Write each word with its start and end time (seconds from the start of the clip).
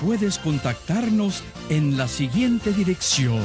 puedes 0.00 0.38
contactarnos 0.38 1.42
en 1.68 1.96
la 1.96 2.08
siguiente 2.08 2.72
dirección. 2.72 3.44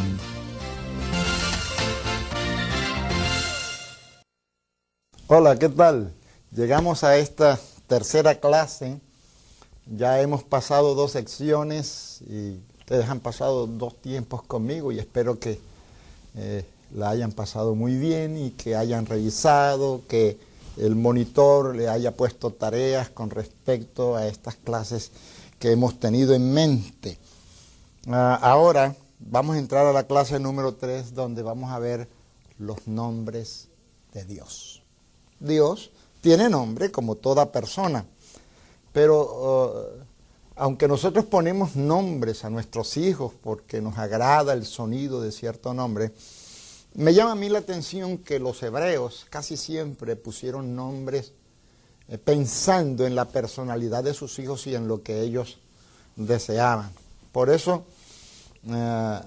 Hola, 5.27 5.57
¿qué 5.57 5.69
tal? 5.69 6.13
Llegamos 6.51 7.03
a 7.03 7.17
esta 7.17 7.59
tercera 7.87 8.35
clase. 8.35 8.99
Ya 9.97 10.21
hemos 10.21 10.43
pasado 10.43 10.95
dos 10.95 11.11
secciones 11.11 12.21
y 12.29 12.59
ustedes 12.79 13.09
han 13.09 13.19
pasado 13.19 13.67
dos 13.67 13.95
tiempos 14.01 14.41
conmigo 14.43 14.91
y 14.91 14.99
espero 14.99 15.39
que 15.39 15.59
eh, 16.35 16.63
la 16.95 17.09
hayan 17.09 17.31
pasado 17.31 17.75
muy 17.75 17.97
bien 17.97 18.37
y 18.37 18.51
que 18.51 18.75
hayan 18.75 19.05
revisado, 19.05 20.01
que 20.07 20.37
el 20.77 20.95
monitor 20.95 21.75
le 21.75 21.89
haya 21.89 22.11
puesto 22.11 22.51
tareas 22.51 23.09
con 23.09 23.29
respecto 23.29 24.15
a 24.15 24.27
estas 24.27 24.55
clases 24.55 25.11
que 25.65 25.71
hemos 25.71 25.99
tenido 25.99 26.35
en 26.35 26.53
mente. 26.53 27.17
Ah, 28.05 28.37
ahora 28.39 28.95
vamos 29.17 29.55
a 29.55 29.57
entrar 29.57 29.87
a 29.87 29.93
la 29.93 30.03
clase 30.05 30.39
número 30.39 30.75
3 30.75 31.15
donde 31.15 31.41
vamos 31.41 31.71
a 31.71 31.79
ver 31.79 32.07
los 32.59 32.85
nombres 32.87 33.69
de 34.13 34.25
Dios. 34.25 34.83
Dios 35.39 35.89
tiene 36.21 36.51
nombre 36.51 36.91
como 36.91 37.15
toda 37.15 37.51
persona, 37.51 38.05
pero 38.93 39.97
ah, 39.97 40.05
aunque 40.55 40.87
nosotros 40.87 41.25
ponemos 41.25 41.75
nombres 41.75 42.45
a 42.45 42.51
nuestros 42.51 42.95
hijos 42.95 43.33
porque 43.41 43.81
nos 43.81 43.97
agrada 43.97 44.53
el 44.53 44.67
sonido 44.67 45.19
de 45.19 45.31
cierto 45.31 45.73
nombre, 45.73 46.11
me 46.93 47.15
llama 47.15 47.31
a 47.31 47.35
mí 47.35 47.49
la 47.49 47.57
atención 47.57 48.19
que 48.19 48.37
los 48.37 48.61
hebreos 48.61 49.25
casi 49.31 49.57
siempre 49.57 50.15
pusieron 50.15 50.75
nombres 50.75 51.33
eh, 52.07 52.17
pensando 52.17 53.05
en 53.05 53.15
la 53.15 53.25
personalidad 53.25 54.03
de 54.03 54.13
sus 54.13 54.37
hijos 54.39 54.67
y 54.67 54.75
en 54.75 54.87
lo 54.87 55.01
que 55.01 55.21
ellos 55.21 55.59
deseaban. 56.15 56.91
Por 57.31 57.49
eso 57.49 57.85
eh, 58.69 59.19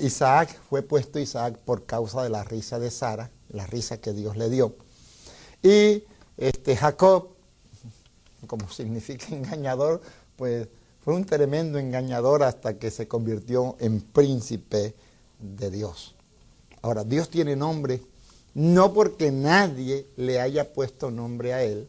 Isaac 0.00 0.58
fue 0.68 0.82
puesto 0.82 1.18
Isaac 1.18 1.58
por 1.58 1.86
causa 1.86 2.22
de 2.22 2.30
la 2.30 2.44
risa 2.44 2.78
de 2.78 2.90
Sara, 2.90 3.30
la 3.48 3.66
risa 3.66 4.00
que 4.00 4.12
Dios 4.12 4.36
le 4.36 4.48
dio. 4.48 4.76
Y 5.62 6.04
este, 6.36 6.76
Jacob, 6.76 7.28
como 8.46 8.68
significa 8.70 9.26
engañador, 9.30 10.00
pues 10.36 10.68
fue 11.02 11.14
un 11.14 11.24
tremendo 11.24 11.78
engañador 11.78 12.42
hasta 12.42 12.78
que 12.78 12.90
se 12.90 13.08
convirtió 13.08 13.76
en 13.80 14.00
príncipe 14.00 14.94
de 15.38 15.70
Dios. 15.70 16.14
Ahora, 16.82 17.04
Dios 17.04 17.28
tiene 17.28 17.56
nombre 17.56 18.02
no 18.54 18.92
porque 18.92 19.30
nadie 19.30 20.06
le 20.16 20.40
haya 20.40 20.72
puesto 20.72 21.10
nombre 21.10 21.54
a 21.54 21.62
él, 21.62 21.88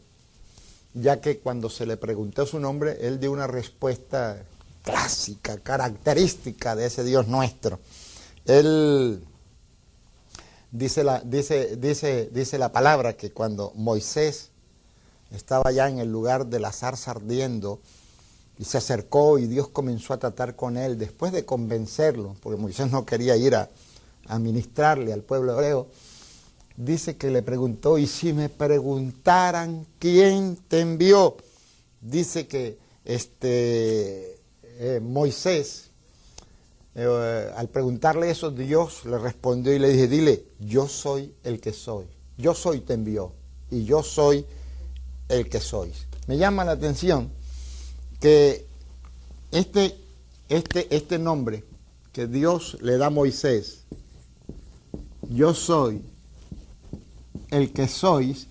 ya 0.94 1.22
que 1.22 1.40
cuando 1.40 1.70
se 1.70 1.86
le 1.86 1.98
preguntó 1.98 2.46
su 2.46 2.60
nombre, 2.60 2.98
él 3.02 3.20
dio 3.20 3.32
una 3.32 3.48
respuesta 3.48 4.44
clásica, 4.84 5.58
característica 5.58 6.76
de 6.76 6.86
ese 6.88 7.04
Dios 7.04 7.28
nuestro. 7.28 7.80
Él 8.46 9.24
dice 10.72 11.04
la, 11.04 11.22
dice, 11.22 11.78
dice, 11.78 12.30
dice 12.32 12.58
la 12.58 12.72
palabra 12.72 13.14
que 13.14 13.32
cuando 13.32 13.72
Moisés 13.76 14.50
estaba 15.32 15.72
ya 15.72 15.88
en 15.88 16.00
el 16.00 16.12
lugar 16.12 16.48
de 16.48 16.60
la 16.60 16.72
zarza 16.72 17.12
ardiendo 17.12 17.80
y 18.58 18.66
se 18.66 18.78
acercó 18.78 19.40
y 19.40 19.48
Dios 19.48 19.70
comenzó 19.70 20.14
a 20.14 20.20
tratar 20.20 20.56
con 20.56 20.78
él, 20.78 20.98
después 20.98 21.32
de 21.32 21.46
convencerlo, 21.46 22.36
porque 22.42 22.62
Moisés 22.62 22.92
no 22.92 23.06
quería 23.06 23.36
ir 23.36 23.56
a, 23.56 23.70
a 24.28 24.40
ministrarle 24.40 25.14
al 25.14 25.24
pueblo 25.24 25.54
hebreo, 25.54 25.88
dice 26.78 27.18
que 27.18 27.30
le 27.30 27.42
preguntó, 27.42 27.98
y 27.98 28.08
si 28.08 28.34
me 28.34 28.50
preguntaran 28.50 29.86
quién 30.00 30.58
te 30.68 30.80
envió, 30.80 31.38
dice 32.02 32.48
que 32.48 32.78
este, 33.06 34.40
eh, 34.64 35.00
Moisés, 35.02 35.90
eh, 36.96 37.52
al 37.56 37.70
preguntarle 37.70 38.30
eso, 38.30 38.52
Dios 38.52 39.06
le 39.06 39.18
respondió 39.18 39.74
y 39.74 39.80
le 39.80 39.90
dije, 39.90 40.08
dile, 40.08 40.46
yo 40.60 40.88
soy 40.88 41.34
el 41.44 41.60
que 41.60 41.74
soy, 41.74 42.06
yo 42.38 42.54
soy 42.54 42.82
te 42.82 42.94
envió, 42.94 43.34
y 43.70 43.86
yo 43.86 44.04
soy 44.04 44.46
el 45.30 45.50
que 45.50 45.60
soy. 45.60 45.94
Me 46.28 46.38
llama 46.38 46.66
la 46.66 46.74
atención 46.74 47.32
que 48.20 48.66
este, 49.52 49.98
este, 50.50 50.96
este 50.96 51.18
nombre 51.18 51.64
que 52.12 52.28
Dios 52.28 52.78
le 52.82 52.98
da 52.98 53.08
a 53.08 53.10
Moisés, 53.10 53.86
yo 55.30 55.54
soy 55.54 56.04
el 57.52 57.72
que 57.72 57.88
sois 57.88 58.48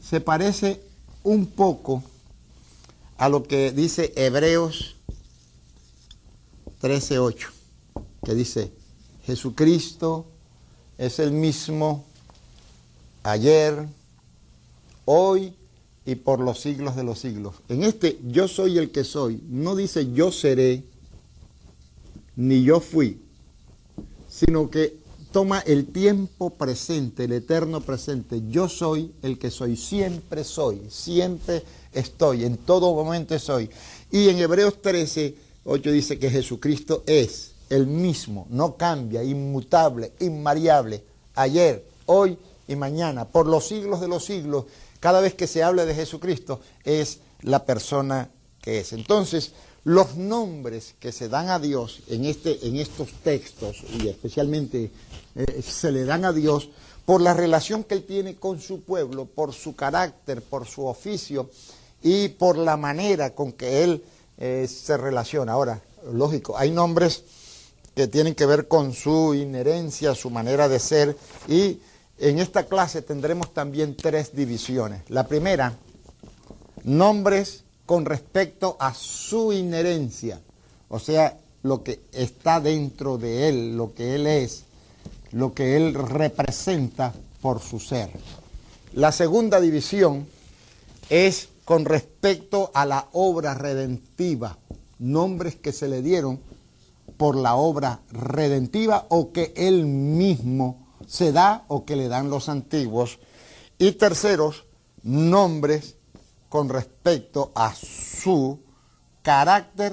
se 0.00 0.20
parece 0.20 0.82
un 1.22 1.46
poco 1.46 2.02
a 3.16 3.28
lo 3.28 3.44
que 3.44 3.72
dice 3.72 4.12
Hebreos 4.16 4.96
13:8, 6.82 7.48
que 8.24 8.34
dice, 8.34 8.72
Jesucristo 9.24 10.26
es 10.98 11.18
el 11.18 11.32
mismo 11.32 12.04
ayer, 13.22 13.88
hoy 15.06 15.54
y 16.04 16.16
por 16.16 16.40
los 16.40 16.60
siglos 16.60 16.96
de 16.96 17.04
los 17.04 17.20
siglos. 17.20 17.54
En 17.68 17.84
este 17.84 18.18
yo 18.26 18.48
soy 18.48 18.78
el 18.78 18.90
que 18.90 19.04
soy, 19.04 19.40
no 19.48 19.74
dice 19.76 20.12
yo 20.12 20.30
seré, 20.30 20.84
ni 22.36 22.62
yo 22.62 22.80
fui, 22.80 23.22
sino 24.28 24.68
que 24.68 25.03
toma 25.34 25.64
el 25.66 25.86
tiempo 25.86 26.50
presente, 26.50 27.24
el 27.24 27.32
eterno 27.32 27.80
presente. 27.80 28.40
Yo 28.50 28.68
soy 28.68 29.12
el 29.20 29.36
que 29.36 29.50
soy, 29.50 29.76
siempre 29.76 30.44
soy, 30.44 30.82
siempre 30.88 31.64
estoy, 31.92 32.44
en 32.44 32.56
todo 32.56 32.94
momento 32.94 33.36
soy. 33.40 33.68
Y 34.12 34.28
en 34.28 34.38
Hebreos 34.38 34.80
13, 34.80 35.34
8 35.64 35.90
dice 35.90 36.20
que 36.20 36.30
Jesucristo 36.30 37.02
es 37.04 37.50
el 37.68 37.88
mismo, 37.88 38.46
no 38.48 38.76
cambia, 38.76 39.24
inmutable, 39.24 40.12
invariable, 40.20 41.02
ayer, 41.34 41.84
hoy 42.06 42.38
y 42.68 42.76
mañana, 42.76 43.24
por 43.24 43.48
los 43.48 43.66
siglos 43.66 44.00
de 44.00 44.06
los 44.06 44.24
siglos. 44.24 44.66
Cada 45.00 45.20
vez 45.20 45.34
que 45.34 45.48
se 45.48 45.64
habla 45.64 45.84
de 45.84 45.96
Jesucristo 45.96 46.60
es 46.84 47.18
la 47.42 47.64
persona 47.64 48.30
que 48.62 48.78
es. 48.78 48.92
Entonces, 48.92 49.50
los 49.84 50.16
nombres 50.16 50.94
que 50.98 51.12
se 51.12 51.28
dan 51.28 51.50
a 51.50 51.58
Dios 51.58 52.00
en, 52.08 52.24
este, 52.24 52.66
en 52.66 52.76
estos 52.76 53.12
textos, 53.22 53.84
y 53.92 54.08
especialmente 54.08 54.90
eh, 55.34 55.62
se 55.62 55.92
le 55.92 56.04
dan 56.04 56.24
a 56.24 56.32
Dios, 56.32 56.70
por 57.04 57.20
la 57.20 57.34
relación 57.34 57.84
que 57.84 57.94
Él 57.94 58.04
tiene 58.04 58.36
con 58.36 58.60
su 58.60 58.80
pueblo, 58.80 59.26
por 59.26 59.52
su 59.52 59.76
carácter, 59.76 60.40
por 60.40 60.66
su 60.66 60.86
oficio 60.86 61.50
y 62.02 62.28
por 62.28 62.56
la 62.56 62.78
manera 62.78 63.34
con 63.34 63.52
que 63.52 63.84
Él 63.84 64.02
eh, 64.38 64.66
se 64.66 64.96
relaciona. 64.96 65.52
Ahora, 65.52 65.82
lógico, 66.10 66.56
hay 66.56 66.70
nombres 66.70 67.24
que 67.94 68.08
tienen 68.08 68.34
que 68.34 68.46
ver 68.46 68.68
con 68.68 68.94
su 68.94 69.34
inherencia, 69.34 70.14
su 70.14 70.30
manera 70.30 70.68
de 70.68 70.78
ser, 70.78 71.16
y 71.46 71.78
en 72.18 72.38
esta 72.38 72.64
clase 72.64 73.02
tendremos 73.02 73.52
también 73.52 73.96
tres 73.96 74.34
divisiones. 74.34 75.02
La 75.08 75.28
primera, 75.28 75.76
nombres 76.84 77.63
con 77.86 78.04
respecto 78.04 78.76
a 78.80 78.94
su 78.94 79.52
inherencia, 79.52 80.40
o 80.88 80.98
sea, 80.98 81.38
lo 81.62 81.82
que 81.82 82.00
está 82.12 82.60
dentro 82.60 83.18
de 83.18 83.48
él, 83.48 83.76
lo 83.76 83.94
que 83.94 84.14
él 84.14 84.26
es, 84.26 84.64
lo 85.32 85.52
que 85.54 85.76
él 85.76 85.94
representa 85.94 87.12
por 87.40 87.60
su 87.60 87.80
ser. 87.80 88.10
La 88.92 89.12
segunda 89.12 89.60
división 89.60 90.26
es 91.08 91.48
con 91.64 91.84
respecto 91.84 92.70
a 92.74 92.86
la 92.86 93.08
obra 93.12 93.54
redentiva, 93.54 94.58
nombres 94.98 95.56
que 95.56 95.72
se 95.72 95.88
le 95.88 96.02
dieron 96.02 96.38
por 97.16 97.36
la 97.36 97.56
obra 97.56 98.00
redentiva 98.10 99.06
o 99.08 99.32
que 99.32 99.52
él 99.56 99.86
mismo 99.86 100.86
se 101.06 101.32
da 101.32 101.64
o 101.68 101.84
que 101.84 101.96
le 101.96 102.08
dan 102.08 102.30
los 102.30 102.48
antiguos. 102.48 103.18
Y 103.78 103.92
terceros, 103.92 104.64
nombres 105.02 105.93
con 106.54 106.68
respecto 106.68 107.50
a 107.56 107.74
su 107.74 108.60
carácter 109.22 109.92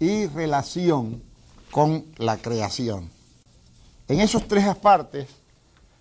y 0.00 0.26
relación 0.26 1.22
con 1.70 2.04
la 2.16 2.36
creación. 2.36 3.08
En 4.08 4.18
esos 4.18 4.48
tres 4.48 4.74
partes 4.74 5.28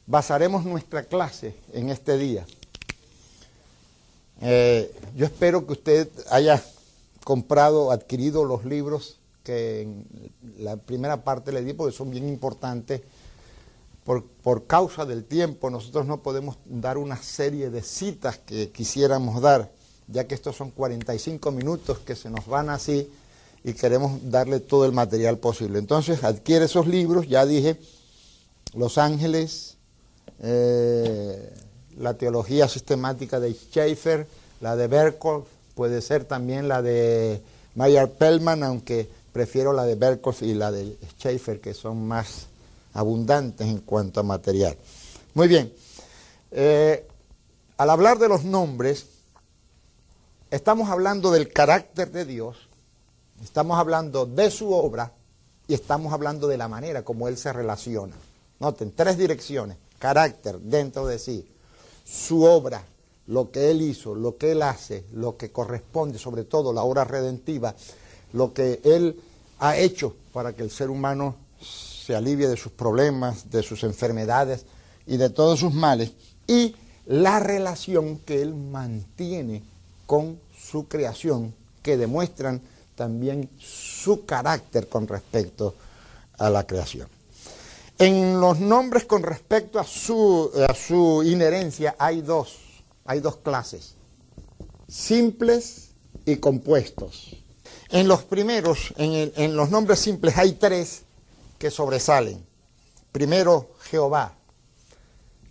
basaremos 0.08 0.66
nuestra 0.66 1.04
clase 1.04 1.56
en 1.74 1.92
este 1.92 2.18
día. 2.18 2.44
Eh, 4.42 4.92
yo 5.16 5.28
espero 5.28 5.68
que 5.68 5.74
usted 5.74 6.10
haya 6.32 6.60
comprado, 7.24 7.92
adquirido 7.92 8.46
los 8.46 8.66
libros 8.66 9.20
que 9.44 9.82
en 9.84 10.08
la 10.58 10.78
primera 10.78 11.24
parte 11.24 11.52
le 11.52 11.62
di, 11.62 11.74
porque 11.74 11.96
son 11.96 12.10
bien 12.10 12.28
importantes. 12.28 13.02
Por, 14.08 14.24
por, 14.24 14.68
causa 14.68 15.06
del 15.06 15.26
tiempo, 15.26 15.70
nosotros 15.70 16.06
no 16.06 16.24
podemos 16.24 16.56
dar 16.64 16.98
una 16.98 17.22
serie 17.22 17.70
de 17.70 17.82
citas 17.82 18.38
que 18.38 18.70
quisiéramos 18.70 19.42
dar, 19.42 19.70
ya 20.08 20.26
que 20.26 20.34
estos 20.34 20.56
son 20.56 20.72
45 20.72 21.52
minutos 21.52 22.00
que 22.00 22.16
se 22.16 22.30
nos 22.30 22.48
van 22.48 22.70
así 22.70 23.12
y 23.66 23.74
queremos 23.74 24.32
darle 24.32 24.62
todo 24.62 24.86
el 24.86 24.94
material 24.94 25.40
posible. 25.40 25.78
Entonces, 25.78 26.24
adquiere 26.24 26.64
esos 26.64 26.88
libros, 26.88 27.28
ya 27.28 27.46
dije, 27.46 27.82
Los 28.74 28.98
Ángeles, 28.98 29.76
eh, 30.40 31.54
la 31.98 32.14
teología 32.14 32.70
sistemática 32.70 33.42
de 33.42 33.54
Schaeffer, 33.54 34.26
la 34.62 34.78
de 34.78 34.88
Berkhoff, 34.88 35.50
puede 35.76 36.02
ser 36.02 36.24
también 36.24 36.70
la 36.70 36.82
de 36.82 37.42
Mayer 37.76 38.10
Pellman, 38.10 38.64
aunque 38.64 39.10
prefiero 39.34 39.74
la 39.74 39.84
de 39.84 39.96
Berkhoff 39.96 40.44
y 40.44 40.54
la 40.54 40.72
de 40.72 40.96
Schaeffer, 41.18 41.60
que 41.60 41.74
son 41.74 42.08
más 42.08 42.48
abundantes 42.98 43.68
en 43.68 43.80
cuanto 43.80 44.20
a 44.20 44.24
material. 44.24 44.76
Muy 45.36 45.48
bien, 45.48 45.72
eh, 46.52 47.08
al 47.78 47.92
hablar 47.92 48.18
de 48.18 48.28
los 48.28 48.44
nombres, 48.44 49.06
estamos 50.50 50.90
hablando 50.90 51.32
del 51.32 51.54
carácter 51.54 52.12
de 52.12 52.26
Dios, 52.26 52.58
estamos 53.44 53.78
hablando 53.78 54.26
de 54.26 54.50
su 54.50 54.74
obra 54.74 55.14
y 55.68 55.76
estamos 55.76 56.12
hablando 56.12 56.48
de 56.48 56.58
la 56.58 56.68
manera 56.68 57.04
como 57.04 57.28
Él 57.28 57.38
se 57.38 57.54
relaciona. 57.54 58.16
Noten, 58.60 58.92
tres 58.96 59.16
direcciones, 59.16 59.78
carácter 60.00 60.58
dentro 60.60 61.06
de 61.06 61.20
sí, 61.20 61.48
su 62.04 62.46
obra, 62.46 62.84
lo 63.28 63.52
que 63.52 63.70
Él 63.70 63.84
hizo, 63.84 64.16
lo 64.16 64.38
que 64.38 64.54
Él 64.54 64.64
hace, 64.64 65.06
lo 65.14 65.38
que 65.38 65.52
corresponde, 65.52 66.18
sobre 66.18 66.46
todo 66.46 66.74
la 66.74 66.82
obra 66.82 67.04
redentiva, 67.04 67.76
lo 68.34 68.54
que 68.54 68.82
Él 68.84 69.22
ha 69.60 69.78
hecho 69.78 70.16
para 70.34 70.54
que 70.54 70.64
el 70.64 70.72
ser 70.72 70.90
humano 70.90 71.36
se 72.08 72.16
alivie 72.16 72.48
de 72.48 72.56
sus 72.58 72.72
problemas, 72.72 73.52
de 73.52 73.62
sus 73.62 73.84
enfermedades 73.84 74.66
y 75.06 75.18
de 75.18 75.30
todos 75.30 75.60
sus 75.60 75.74
males, 75.74 76.14
y 76.48 76.74
la 77.06 77.40
relación 77.40 78.20
que 78.20 78.42
Él 78.42 78.56
mantiene 78.56 79.62
con 80.06 80.40
su 80.58 80.88
creación, 80.88 81.54
que 81.84 81.98
demuestran 81.98 82.62
también 82.96 83.50
su 83.60 84.26
carácter 84.26 84.88
con 84.88 85.08
respecto 85.08 85.76
a 86.38 86.50
la 86.50 86.66
creación. 86.66 87.10
En 88.00 88.40
los 88.40 88.60
nombres 88.60 89.06
con 89.06 89.22
respecto 89.22 89.78
a 89.78 89.84
su, 89.84 90.50
a 90.68 90.74
su 90.74 91.24
inherencia 91.24 91.96
hay 92.00 92.22
dos 92.22 92.68
hay 93.08 93.22
dos 93.22 93.38
clases, 93.38 93.96
simples 94.88 95.92
y 96.26 96.36
compuestos. 96.36 97.38
En 97.90 98.08
los 98.08 98.24
primeros, 98.24 98.94
en, 98.98 99.56
los 99.56 99.70
nombres 99.72 100.00
simples 100.00 100.38
hay 100.38 100.52
tres 100.54 101.04
que 101.58 101.72
sobresalen. 101.72 102.46
Primero, 103.12 103.72
Jehová. 103.90 104.34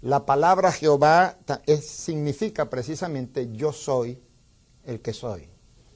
La 0.03 0.25
palabra 0.25 0.71
Jehová 0.71 1.37
significa 1.83 2.71
precisamente 2.71 3.49
yo 3.53 3.73
soy 3.73 4.19
el 4.85 5.01
que 5.01 5.13
soy. 5.13 5.49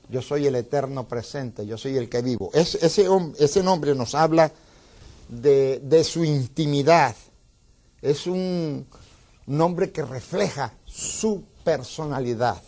Yo 0.08 0.20
soy 0.20 0.46
el 0.46 0.56
eterno 0.56 1.06
presente, 1.06 1.64
yo 1.64 1.78
soy 1.78 1.96
el 1.96 2.08
que 2.08 2.20
vivo. 2.20 2.50
ese, 2.52 3.62
nombre 3.62 3.94
nos 3.94 4.16
habla 4.16 4.50
de, 5.28 6.04
su 6.04 6.24
intimidad. 6.24 7.14
Es 8.02 8.26
un 8.26 8.86
nombre 9.46 9.92
que 9.92 10.02
refleja 10.02 10.72
su 10.84 11.44
personalidad. 11.62 12.60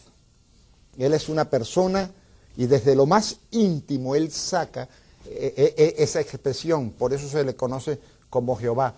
Él 0.96 1.14
es 1.14 1.28
una 1.28 1.50
persona 1.50 2.10
y 2.56 2.66
desde 2.66 2.94
lo 2.94 3.06
más 3.06 3.38
íntimo 3.50 4.14
Él 4.14 4.30
saca 4.30 4.88
esa 5.26 6.20
expresión, 6.20 6.90
por 6.90 7.12
eso 7.12 7.28
se 7.28 7.44
le 7.44 7.54
conoce 7.56 7.98
como 8.30 8.56
Jehová. 8.56 8.94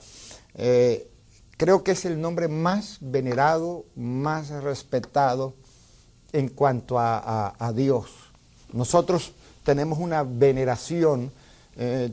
creo 1.56 1.82
que 1.82 1.92
es 1.92 2.04
el 2.04 2.20
nombre 2.20 2.48
más 2.48 2.98
venerado, 3.00 3.84
más 3.96 4.50
respetado 4.50 5.54
en 6.32 6.48
cuanto 6.48 6.98
a, 6.98 7.72
Dios. 7.74 8.10
Nosotros 8.72 9.32
tenemos 9.64 9.98
una 9.98 10.22
veneración, 10.22 11.32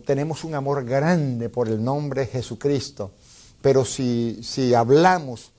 tenemos 0.06 0.44
un 0.44 0.56
amor 0.56 0.86
grande 0.86 1.50
por 1.50 1.68
el 1.68 1.84
nombre 1.84 2.28
Jesucristo, 2.28 3.12
pero 3.62 3.86
si, 3.86 4.40
si 4.44 4.74
hablamos 4.74 5.52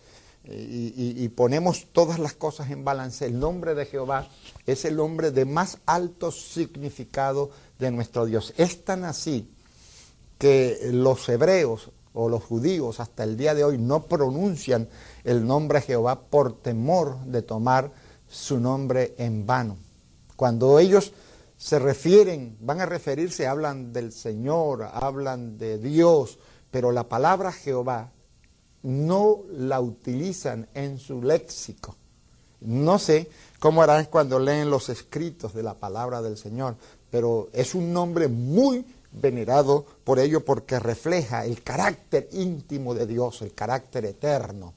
y, 0.44 1.28
ponemos 1.28 1.86
todas 1.92 2.18
las 2.18 2.32
cosas 2.32 2.70
en 2.70 2.84
balance, 2.84 3.24
el 3.24 3.38
nombre 3.38 3.74
de 3.74 3.86
Jehová 3.86 4.28
es 4.66 4.84
el 4.84 4.96
nombre 4.96 5.30
de 5.30 5.44
más 5.44 5.78
alto 5.86 6.32
significado 6.32 7.50
de 7.82 7.90
nuestro 7.90 8.24
Dios. 8.24 8.54
Es 8.56 8.84
tan 8.84 9.04
así 9.04 9.50
que 10.38 10.88
los 10.92 11.28
hebreos 11.28 11.90
o 12.14 12.28
los 12.28 12.42
judíos 12.42 13.00
hasta 13.00 13.24
el 13.24 13.36
día 13.36 13.54
de 13.54 13.64
hoy 13.64 13.76
no 13.76 14.06
pronuncian 14.06 14.88
el 15.24 15.46
nombre 15.46 15.80
Jehová 15.80 16.20
por 16.20 16.60
temor 16.60 17.18
de 17.26 17.42
tomar 17.42 17.90
su 18.28 18.58
nombre 18.60 19.14
en 19.18 19.46
vano. 19.46 19.76
Cuando 20.36 20.78
ellos 20.78 21.12
se 21.56 21.78
refieren, 21.78 22.56
van 22.60 22.80
a 22.80 22.86
referirse, 22.86 23.46
hablan 23.46 23.92
del 23.92 24.12
Señor, 24.12 24.88
hablan 24.92 25.58
de 25.58 25.78
Dios, 25.78 26.38
pero 26.70 26.92
la 26.92 27.08
palabra 27.08 27.52
Jehová 27.52 28.10
no 28.82 29.42
la 29.50 29.80
utilizan 29.80 30.68
en 30.74 30.98
su 30.98 31.22
léxico. 31.22 31.96
No 32.60 32.98
sé 32.98 33.28
cómo 33.58 33.82
harán 33.82 34.06
cuando 34.06 34.38
leen 34.38 34.70
los 34.70 34.88
escritos 34.88 35.52
de 35.52 35.62
la 35.62 35.74
palabra 35.74 36.22
del 36.22 36.36
Señor, 36.36 36.76
pero 37.12 37.50
es 37.52 37.74
un 37.74 37.92
nombre 37.92 38.26
muy 38.26 38.86
venerado 39.12 39.84
por 40.02 40.18
ello 40.18 40.42
porque 40.42 40.80
refleja 40.80 41.44
el 41.44 41.62
carácter 41.62 42.26
íntimo 42.32 42.94
de 42.94 43.06
Dios, 43.06 43.42
el 43.42 43.52
carácter 43.52 44.06
eterno, 44.06 44.72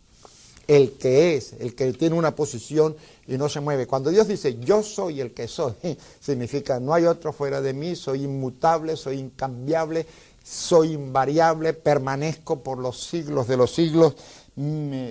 el 0.68 0.98
que 0.98 1.36
es, 1.36 1.54
el 1.60 1.76
que 1.76 1.94
tiene 1.94 2.18
una 2.18 2.36
posición 2.36 2.98
y 3.26 3.38
no 3.38 3.48
se 3.48 3.62
mueve. 3.62 3.88
Cuando 3.88 4.10
Dios 4.10 4.27
dice 4.27 4.60
yo 4.60 4.84
soy 4.84 5.22
el 5.22 5.32
que 5.32 5.48
soy, 5.48 5.74
significa 6.20 6.77
no 6.77 6.94
hay 6.94 7.06
otro 7.06 7.32
fuera 7.32 7.62
de 7.62 7.72
mí, 7.72 7.96
soy 7.96 8.25
inmutable, 8.25 8.98
soy 8.98 9.20
incambiable, 9.20 10.06
soy 10.44 10.92
invariable, 10.92 11.72
permanezco 11.72 12.60
por 12.60 12.80
los 12.80 13.01
siglos 13.01 13.48
de 13.48 13.56
los 13.56 13.74
siglos, 13.74 14.13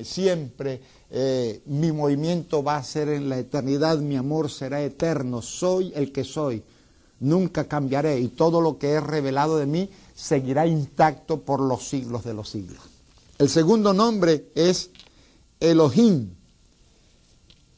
siempre 0.03 0.81
eh, 1.11 1.63
mi 1.67 1.91
movimiento 1.91 2.63
va 2.63 2.77
a 2.77 2.85
ser 2.85 3.09
en 3.09 3.31
la 3.31 3.39
eternidad, 3.39 3.97
mi 3.99 4.17
amor 4.17 4.51
será 4.51 4.83
eterno, 4.83 5.41
soy 5.41 5.91
el 5.97 6.13
que 6.13 6.25
soy, 6.25 6.63
nunca 7.21 7.65
cambiaré 7.65 8.21
y 8.21 8.29
todo 8.29 8.61
lo 8.61 8.79
que 8.79 8.97
es 8.97 9.03
revelado 9.03 9.59
de 9.59 9.67
mí 9.67 9.91
seguirá 10.15 10.67
intacto 10.67 11.41
por 11.41 11.61
los 11.61 11.89
siglos 11.89 12.25
de 12.25 12.35
los 12.35 12.49
siglos. 12.49 12.81
El 13.39 13.49
segundo 13.49 13.93
nombre 13.93 14.51
es 14.55 14.91
Elohim. 15.61 16.31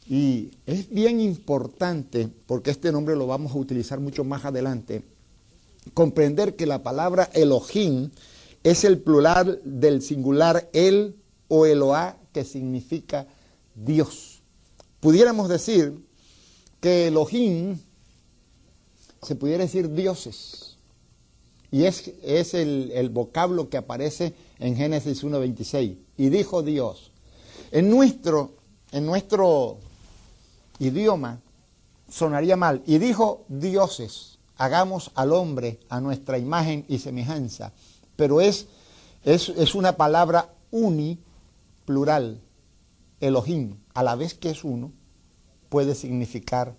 Y 0.09 0.51
es 0.67 0.89
bien 0.91 1.21
importante, 1.21 2.29
porque 2.47 2.71
este 2.71 2.93
nombre 2.93 3.17
lo 3.17 3.27
vamos 3.27 3.53
a 3.53 3.59
utilizar 3.59 3.99
mucho 3.99 4.23
más 4.23 4.45
adelante, 4.45 5.03
comprender 5.95 6.55
que 6.55 6.67
la 6.67 6.83
palabra 6.83 7.29
Elohim 7.33 8.11
es 8.63 8.85
el 8.85 8.99
plural 8.99 9.61
del 9.65 10.03
singular 10.03 10.69
el 10.73 11.17
o 11.49 11.67
Eloá, 11.67 12.19
que 12.33 12.45
significa 12.45 13.27
Dios. 13.75 14.43
Pudiéramos 15.01 15.49
decir 15.49 16.05
que 16.81 17.09
Elohim 17.09 17.79
se 19.23 19.35
pudiera 19.35 19.65
decir 19.65 19.93
dioses. 19.93 20.77
Y 21.71 21.85
es, 21.85 22.13
es 22.23 22.55
el, 22.55 22.91
el, 22.95 23.11
vocablo 23.11 23.69
que 23.69 23.77
aparece 23.77 24.35
en 24.59 24.77
Génesis 24.77 25.25
1.26. 25.25 25.97
Y 26.17 26.29
dijo 26.29 26.63
Dios. 26.63 27.11
En 27.73 27.91
nuestro, 27.91 28.53
en 28.93 29.05
nuestro 29.05 29.79
idioma 30.79 31.41
sonaría 32.09 32.57
mal. 32.57 32.83
Y 32.87 32.99
dijo 32.99 33.45
dioses 33.49 34.37
hagamos 34.59 35.11
al 35.15 35.33
hombre 35.33 35.81
a 35.89 36.01
nuestra 36.01 36.39
imagen 36.39 36.85
y 36.89 36.99
semejanza, 36.99 37.73
pero 38.17 38.41
es, 38.41 38.67
es, 39.25 39.75
una 39.75 39.97
palabra 39.97 40.53
uni, 40.71 41.19
plural, 41.85 42.41
Elohim, 43.21 43.77
a 43.95 44.03
la 44.03 44.15
vez 44.15 44.35
que 44.35 44.51
es 44.51 44.65
uno, 44.65 44.93
puede 45.69 45.95
significar 45.95 46.75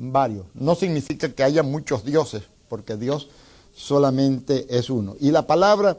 varios. 0.00 0.46
No 0.54 0.74
significa 0.74 1.32
que 1.32 1.42
haya 1.42 1.62
muchos 1.62 2.04
dioses, 2.04 2.42
porque 2.68 2.96
Dios 2.96 3.28
solamente 3.74 4.66
es 4.76 4.90
uno. 4.90 5.16
Y 5.20 5.30
la 5.30 5.46
palabra 5.46 5.98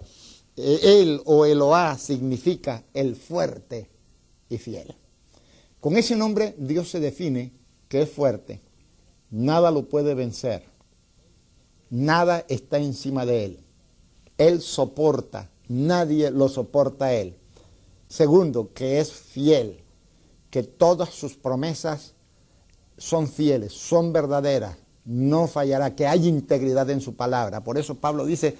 eh, 0.57 0.79
él 0.83 1.21
o 1.25 1.45
Eloá 1.45 1.97
significa 1.97 2.83
el 2.93 3.15
fuerte 3.15 3.89
y 4.49 4.57
fiel. 4.57 4.95
Con 5.79 5.97
ese 5.97 6.15
nombre 6.15 6.55
Dios 6.57 6.89
se 6.89 6.99
define 6.99 7.53
que 7.87 8.03
es 8.03 8.09
fuerte, 8.09 8.61
nada 9.29 9.71
lo 9.71 9.89
puede 9.89 10.13
vencer 10.13 10.71
nada 11.91 12.45
está 12.47 12.79
encima 12.79 13.27
de 13.27 13.45
él. 13.45 13.59
Él 14.39 14.61
soporta, 14.61 15.51
nadie 15.67 16.31
lo 16.31 16.49
soporta 16.49 17.05
a 17.05 17.13
él. 17.13 17.35
Segundo, 18.07 18.73
que 18.73 18.99
es 18.99 19.11
fiel, 19.11 19.81
que 20.49 20.63
todas 20.63 21.09
sus 21.09 21.35
promesas 21.35 22.15
son 23.01 23.27
fieles, 23.27 23.73
son 23.73 24.13
verdaderas, 24.13 24.77
no 25.05 25.47
fallará, 25.47 25.95
que 25.95 26.05
hay 26.05 26.27
integridad 26.27 26.87
en 26.91 27.01
su 27.01 27.15
palabra. 27.15 27.63
Por 27.63 27.79
eso 27.79 27.95
Pablo 27.95 28.25
dice 28.25 28.55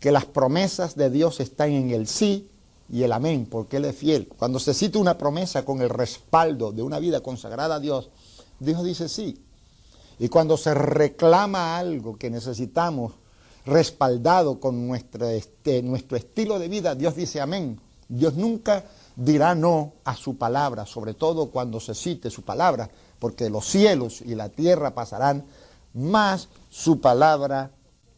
que 0.00 0.10
las 0.10 0.24
promesas 0.24 0.96
de 0.96 1.10
Dios 1.10 1.38
están 1.38 1.70
en 1.70 1.90
el 1.90 2.08
sí 2.08 2.50
y 2.90 3.04
el 3.04 3.12
amén, 3.12 3.46
porque 3.48 3.76
Él 3.76 3.84
es 3.84 3.94
fiel. 3.94 4.26
Cuando 4.26 4.58
se 4.58 4.74
cita 4.74 4.98
una 4.98 5.16
promesa 5.16 5.64
con 5.64 5.80
el 5.80 5.90
respaldo 5.90 6.72
de 6.72 6.82
una 6.82 6.98
vida 6.98 7.20
consagrada 7.20 7.76
a 7.76 7.80
Dios, 7.80 8.10
Dios 8.58 8.82
dice 8.82 9.08
sí. 9.08 9.40
Y 10.18 10.28
cuando 10.28 10.56
se 10.56 10.74
reclama 10.74 11.78
algo 11.78 12.16
que 12.16 12.30
necesitamos 12.30 13.12
respaldado 13.64 14.58
con 14.58 14.88
nuestro, 14.88 15.28
este, 15.28 15.84
nuestro 15.84 16.16
estilo 16.16 16.58
de 16.58 16.66
vida, 16.66 16.96
Dios 16.96 17.14
dice 17.14 17.40
amén. 17.40 17.78
Dios 18.08 18.34
nunca 18.34 18.86
dirá 19.14 19.54
no 19.54 19.92
a 20.04 20.16
su 20.16 20.36
palabra, 20.36 20.84
sobre 20.84 21.14
todo 21.14 21.50
cuando 21.50 21.78
se 21.78 21.94
cite 21.94 22.28
su 22.28 22.42
palabra, 22.42 22.90
porque 23.18 23.50
los 23.50 23.66
cielos 23.66 24.20
y 24.20 24.34
la 24.34 24.48
tierra 24.48 24.94
pasarán, 24.94 25.44
mas 25.92 26.48
su 26.70 27.00
palabra 27.00 27.70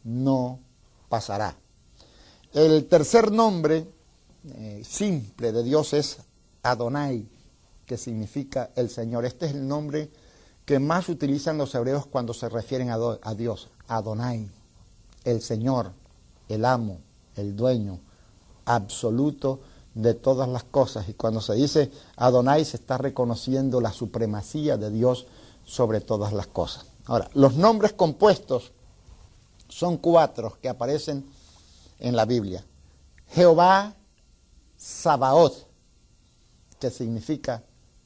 no 0.05 0.61
pasará. 1.09 1.57
El 2.53 2.87
tercer 2.87 3.33
nombre 3.33 3.87
eh, 4.55 4.83
simple 4.85 5.53
de 5.53 5.62
Dios 5.62 5.93
es 5.93 6.19
Adonai, 6.62 7.26
que 7.85 7.97
significa 7.97 8.71
el 8.76 8.91
Señor. 8.91 9.25
Este 9.25 9.47
es 9.47 9.53
el 9.53 9.67
nombre 9.67 10.11
que 10.65 10.79
más 10.79 11.09
utilizan 11.09 11.59
los 11.59 11.75
hebreos 11.75 12.07
cuando 12.07 12.35
se 12.35 12.49
refieren 12.49 12.91
a, 12.91 12.97
a 13.23 13.35
Dios. 13.35 13.69
Adonai, 13.88 14.49
el 15.25 15.43
Señor, 15.43 15.93
el 16.49 16.65
amo, 16.65 16.99
el 17.37 17.55
dueño 17.55 18.00
absoluto 18.65 19.61
de 19.97 20.12
todas 20.12 20.47
las 20.49 20.62
cosas. 20.62 21.09
Y 21.09 21.15
cuando 21.15 21.41
se 21.41 21.55
dice 21.55 21.91
Adonai 22.17 22.65
se 22.65 22.76
está 22.76 22.99
reconociendo 22.99 23.81
la 23.81 23.93
supremacía 23.93 24.76
de 24.76 24.91
Dios 24.91 25.26
sobre 25.65 26.00
todas 26.00 26.33
las 26.35 26.47
cosas. 26.47 26.87
Ahora, 27.07 27.31
los 27.33 27.55
nombres 27.55 27.95
compuestos 27.95 28.73
son 29.69 29.97
cuatro 29.97 30.59
que 30.61 30.69
aparecen 30.69 31.26
en 31.99 32.15
la 32.15 32.26
Biblia. 32.26 32.62
Jehová 33.29 33.95
Sabaoth, 34.76 35.67
que 36.79 36.91
significa 36.91 37.65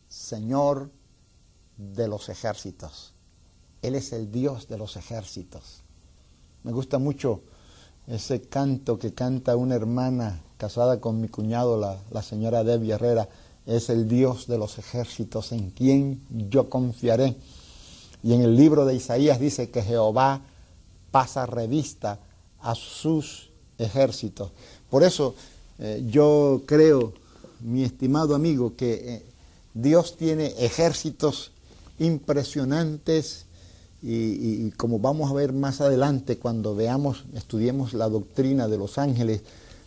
Señor 0.08 0.90
de 1.76 2.06
los 2.06 2.28
ejércitos. 2.28 3.14
Él 3.82 3.96
es 3.96 4.12
el 4.12 4.30
Dios 4.30 4.68
de 4.68 4.78
los 4.78 4.96
ejércitos. 4.96 5.82
Me 6.62 6.70
gusta 6.70 6.98
mucho 6.98 7.42
ese 8.06 8.42
canto 8.42 8.98
que 8.98 9.14
canta 9.14 9.56
una 9.56 9.74
hermana 9.74 10.40
casada 10.56 11.00
con 11.00 11.20
mi 11.20 11.28
cuñado, 11.28 11.78
la, 11.78 12.22
señora 12.22 12.64
Debbie 12.64 12.92
Herrera. 12.92 13.28
Es 13.66 13.88
el 13.88 14.08
Dios 14.08 14.46
de 14.46 14.58
los 14.58 14.78
ejércitos 14.78 15.52
en 15.52 15.70
quien 15.70 16.20
yo 16.50 16.68
confiaré. 16.68 17.36
Y 18.22 18.34
en 18.34 18.42
el 18.42 18.56
libro 18.56 18.84
de 18.84 18.94
Isaías 18.94 19.40
dice 19.40 19.70
que 19.70 19.82
Jehová 19.82 20.42
pasa 21.10 21.46
revista 21.46 22.18
a 22.60 22.74
sus 22.74 23.50
ejércitos. 23.78 24.50
Por 24.90 25.02
eso 25.02 25.34
eh, 25.78 26.04
yo 26.10 26.62
creo, 26.66 27.14
mi 27.60 27.84
estimado 27.84 28.34
amigo, 28.34 28.76
que 28.76 28.92
eh, 29.14 29.22
Dios 29.72 30.16
tiene 30.16 30.54
ejércitos 30.58 31.52
impresionantes 31.98 33.46
y, 34.02 34.70
como 34.72 34.98
vamos 34.98 35.30
a 35.30 35.34
ver 35.34 35.52
más 35.52 35.80
adelante 35.80 36.38
cuando 36.38 36.74
veamos, 36.74 37.24
estudiemos 37.34 37.92
la 37.92 38.08
doctrina 38.08 38.66
de 38.66 38.78
los 38.78 38.96
ángeles, 38.98 39.42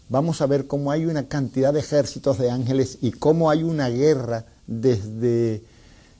vamos 0.09 0.41
a 0.41 0.45
ver 0.45 0.67
cómo 0.67 0.91
hay 0.91 1.05
una 1.05 1.27
cantidad 1.27 1.73
de 1.73 1.79
ejércitos 1.79 2.37
de 2.37 2.51
ángeles 2.51 2.99
y 3.01 3.11
cómo 3.11 3.49
hay 3.49 3.63
una 3.63 3.89
guerra 3.89 4.45
desde 4.67 5.63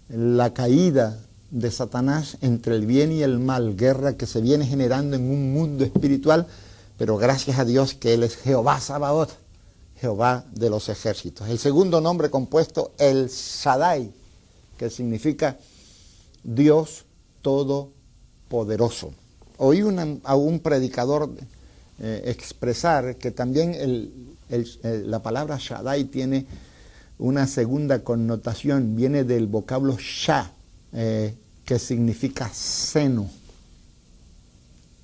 la 0.10 0.54
caída 0.54 1.20
de 1.52 1.70
Satanás 1.70 2.38
entre 2.42 2.76
el 2.76 2.88
bien 2.88 3.12
y 3.12 3.22
el 3.22 3.38
mal, 3.38 3.76
guerra 3.76 4.18
que 4.18 4.26
se 4.26 4.42
viene 4.42 4.66
generando 4.66 5.16
en 5.16 5.30
un 5.30 5.54
mundo 5.54 5.84
espiritual, 5.84 6.48
pero 6.98 7.18
gracias 7.18 7.60
a 7.60 7.66
Dios 7.66 7.94
que 7.94 8.16
Él 8.16 8.24
es 8.24 8.38
Jehová 8.38 8.80
Sabaoth, 8.80 9.32
Jehová 10.02 10.46
de 10.52 10.72
los 10.72 10.90
ejércitos. 10.90 11.48
El 11.48 11.60
segundo 11.60 12.02
nombre 12.02 12.32
compuesto, 12.32 12.92
el 12.98 13.30
Shaddai, 13.30 14.12
que 14.78 14.90
significa 14.90 15.58
Dios 16.44 17.06
Todopoderoso. 17.44 19.14
Oí 19.58 19.82
a 20.24 20.36
un 20.36 20.60
predicador 20.60 21.30
eh, 22.00 22.24
expresar 22.26 23.18
que 23.18 23.30
también 23.30 24.26
la 24.50 25.22
palabra 25.22 25.58
Shaddai 25.60 26.06
tiene 26.06 26.48
una 27.20 27.46
segunda 27.46 28.04
connotación, 28.04 28.96
viene 28.96 29.24
del 29.24 29.46
vocablo 29.46 29.96
Shah, 30.00 30.52
eh, 30.92 31.36
que 31.64 31.78
significa 31.78 32.50
seno. 32.52 33.30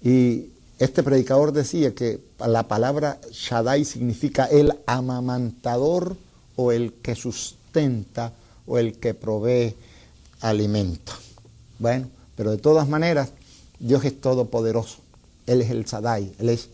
Y 0.02 0.48
este 0.80 1.04
predicador 1.04 1.52
decía 1.52 1.94
que 1.94 2.20
la 2.40 2.68
palabra 2.68 3.20
Shaddai 3.32 3.86
significa 3.86 4.46
el 4.46 4.74
amamantador 4.86 6.18
o 6.56 6.72
el 6.72 6.94
que 6.94 7.16
sustenta 7.16 8.34
o 8.66 8.78
el 8.78 8.98
que 8.98 9.14
provee 9.14 9.76
alimento. 10.42 11.14
Bueno, 11.78 12.08
pero 12.40 12.52
de 12.52 12.58
todas 12.58 12.88
maneras, 12.88 13.34
Dios 13.82 14.06
es 14.06 14.22
todopoderoso. 14.22 15.00
Él 15.46 15.62
es 15.62 15.72
el 15.72 15.84
Shaddai, 15.84 16.32
Él 16.40 16.48
es 16.48 16.70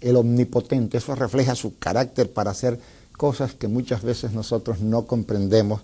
el 0.00 0.14
omnipotente. 0.14 0.98
Eso 0.98 1.16
refleja 1.16 1.56
su 1.56 1.76
carácter 1.80 2.32
para 2.32 2.52
hacer 2.52 2.78
cosas 3.16 3.54
que 3.54 3.66
muchas 3.66 4.04
veces 4.04 4.30
nosotros 4.30 4.78
no 4.78 5.06
comprendemos 5.06 5.80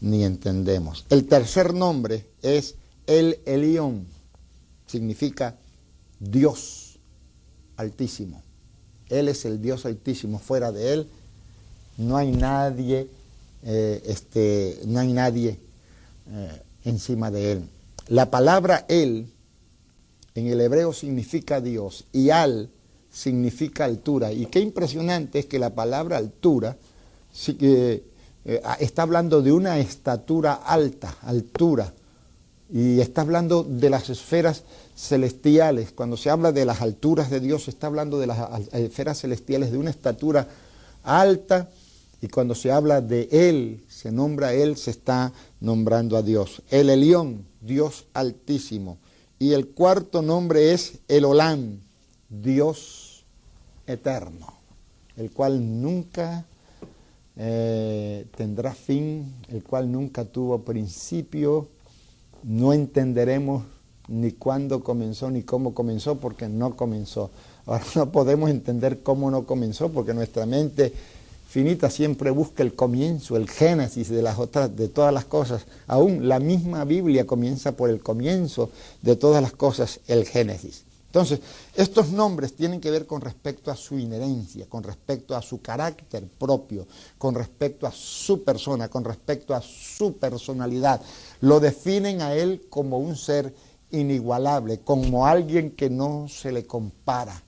ni 0.00 0.22
entendemos. 0.22 1.04
El 1.10 1.26
tercer 1.26 1.74
nombre 1.74 2.24
es 2.42 2.76
el 3.08 3.40
Elión. 3.44 4.06
Significa 4.86 5.56
Dios 6.20 7.00
altísimo. 7.76 8.40
Él 9.08 9.26
es 9.26 9.46
el 9.46 9.60
Dios 9.60 9.84
altísimo. 9.84 10.38
Fuera 10.38 10.70
de 10.70 10.92
Él 10.92 11.08
no 11.98 12.16
hay 12.16 12.30
nadie, 12.30 13.08
eh, 13.64 14.00
este, 14.06 14.78
no 14.86 15.00
hay 15.00 15.12
nadie 15.12 15.58
eh, 16.30 16.62
encima 16.84 17.32
de 17.32 17.50
Él. 17.50 17.68
La 18.10 18.28
palabra 18.28 18.86
Él 18.88 19.28
en 20.34 20.46
el 20.48 20.60
hebreo 20.60 20.92
significa 20.92 21.60
Dios 21.60 22.06
y 22.12 22.30
Al 22.30 22.68
significa 23.08 23.84
altura. 23.84 24.32
Y 24.32 24.46
qué 24.46 24.58
impresionante 24.58 25.38
es 25.38 25.46
que 25.46 25.60
la 25.60 25.76
palabra 25.76 26.16
altura 26.16 26.76
eh, 27.46 28.02
está 28.80 29.02
hablando 29.02 29.42
de 29.42 29.52
una 29.52 29.78
estatura 29.78 30.54
alta, 30.54 31.18
altura. 31.22 31.94
Y 32.68 32.98
está 32.98 33.20
hablando 33.20 33.62
de 33.62 33.90
las 33.90 34.10
esferas 34.10 34.64
celestiales. 34.96 35.92
Cuando 35.92 36.16
se 36.16 36.30
habla 36.30 36.50
de 36.50 36.64
las 36.64 36.80
alturas 36.80 37.30
de 37.30 37.38
Dios, 37.38 37.64
se 37.64 37.70
está 37.70 37.86
hablando 37.86 38.18
de 38.18 38.26
las 38.26 38.38
esferas 38.72 39.20
celestiales, 39.20 39.70
de 39.70 39.78
una 39.78 39.90
estatura 39.90 40.48
alta. 41.04 41.70
Y 42.20 42.26
cuando 42.26 42.56
se 42.56 42.72
habla 42.72 43.00
de 43.00 43.28
Él, 43.30 43.84
se 44.00 44.10
nombra 44.10 44.48
a 44.48 44.54
Él, 44.54 44.78
se 44.78 44.90
está 44.90 45.32
nombrando 45.60 46.16
a 46.16 46.22
Dios. 46.22 46.62
El 46.70 46.88
Elión, 46.88 47.44
Dios 47.60 48.06
altísimo. 48.14 48.96
Y 49.38 49.52
el 49.52 49.68
cuarto 49.68 50.22
nombre 50.22 50.72
es 50.72 51.00
el 51.08 51.26
Olán, 51.26 51.80
Dios 52.30 53.24
eterno, 53.86 54.46
el 55.16 55.30
cual 55.30 55.82
nunca 55.82 56.46
eh, 57.36 58.26
tendrá 58.36 58.72
fin, 58.72 59.34
el 59.48 59.62
cual 59.62 59.92
nunca 59.92 60.24
tuvo 60.24 60.62
principio 60.62 61.68
no 62.42 62.72
entenderemos 62.72 63.64
ni 64.08 64.32
cuándo 64.32 64.82
comenzó 64.82 65.30
ni 65.30 65.42
cómo 65.42 65.74
comenzó 65.74 66.16
porque 66.16 66.48
no 66.48 66.74
comenzó. 66.74 67.30
Ahora 67.66 67.84
no 67.96 68.10
podemos 68.10 68.48
entender 68.48 69.02
cómo 69.02 69.30
no 69.30 69.44
comenzó 69.44 69.90
porque 69.92 70.14
nuestra 70.14 70.46
mente 70.46 70.92
finita 71.50 71.90
siempre 71.90 72.30
busca 72.30 72.62
el 72.62 72.76
comienzo, 72.76 73.36
el 73.36 73.50
génesis 73.50 74.08
de 74.08 74.22
las 74.22 74.38
otras 74.38 74.76
de 74.76 74.86
todas 74.86 75.12
las 75.12 75.24
cosas. 75.24 75.66
Aún 75.88 76.28
la 76.28 76.38
misma 76.38 76.84
Biblia 76.84 77.26
comienza 77.26 77.72
por 77.72 77.90
el 77.90 78.00
comienzo 78.00 78.70
de 79.02 79.16
todas 79.16 79.42
las 79.42 79.50
cosas, 79.50 79.98
el 80.06 80.24
génesis. 80.26 80.84
Entonces, 81.06 81.40
estos 81.74 82.10
nombres 82.10 82.54
tienen 82.54 82.80
que 82.80 82.92
ver 82.92 83.04
con 83.04 83.20
respecto 83.20 83.72
a 83.72 83.76
su 83.76 83.98
inherencia, 83.98 84.66
con 84.68 84.84
respecto 84.84 85.34
a 85.34 85.42
su 85.42 85.60
carácter 85.60 86.22
propio, 86.38 86.86
con 87.18 87.34
respecto 87.34 87.84
a 87.84 87.90
su 87.90 88.44
persona, 88.44 88.88
con 88.88 89.02
respecto 89.02 89.52
a 89.52 89.60
su 89.60 90.18
personalidad. 90.18 91.00
Lo 91.40 91.58
definen 91.58 92.22
a 92.22 92.32
él 92.34 92.66
como 92.70 92.98
un 93.00 93.16
ser 93.16 93.52
inigualable, 93.90 94.78
como 94.84 95.26
alguien 95.26 95.72
que 95.72 95.90
no 95.90 96.28
se 96.28 96.52
le 96.52 96.64
compara. 96.64 97.42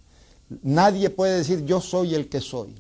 Nadie 0.64 1.09
puede 1.09 1.38
decir 1.38 1.64
yo 1.64 1.80
soy 1.80 2.16
el 2.16 2.28
que 2.28 2.40
soy. 2.40 2.75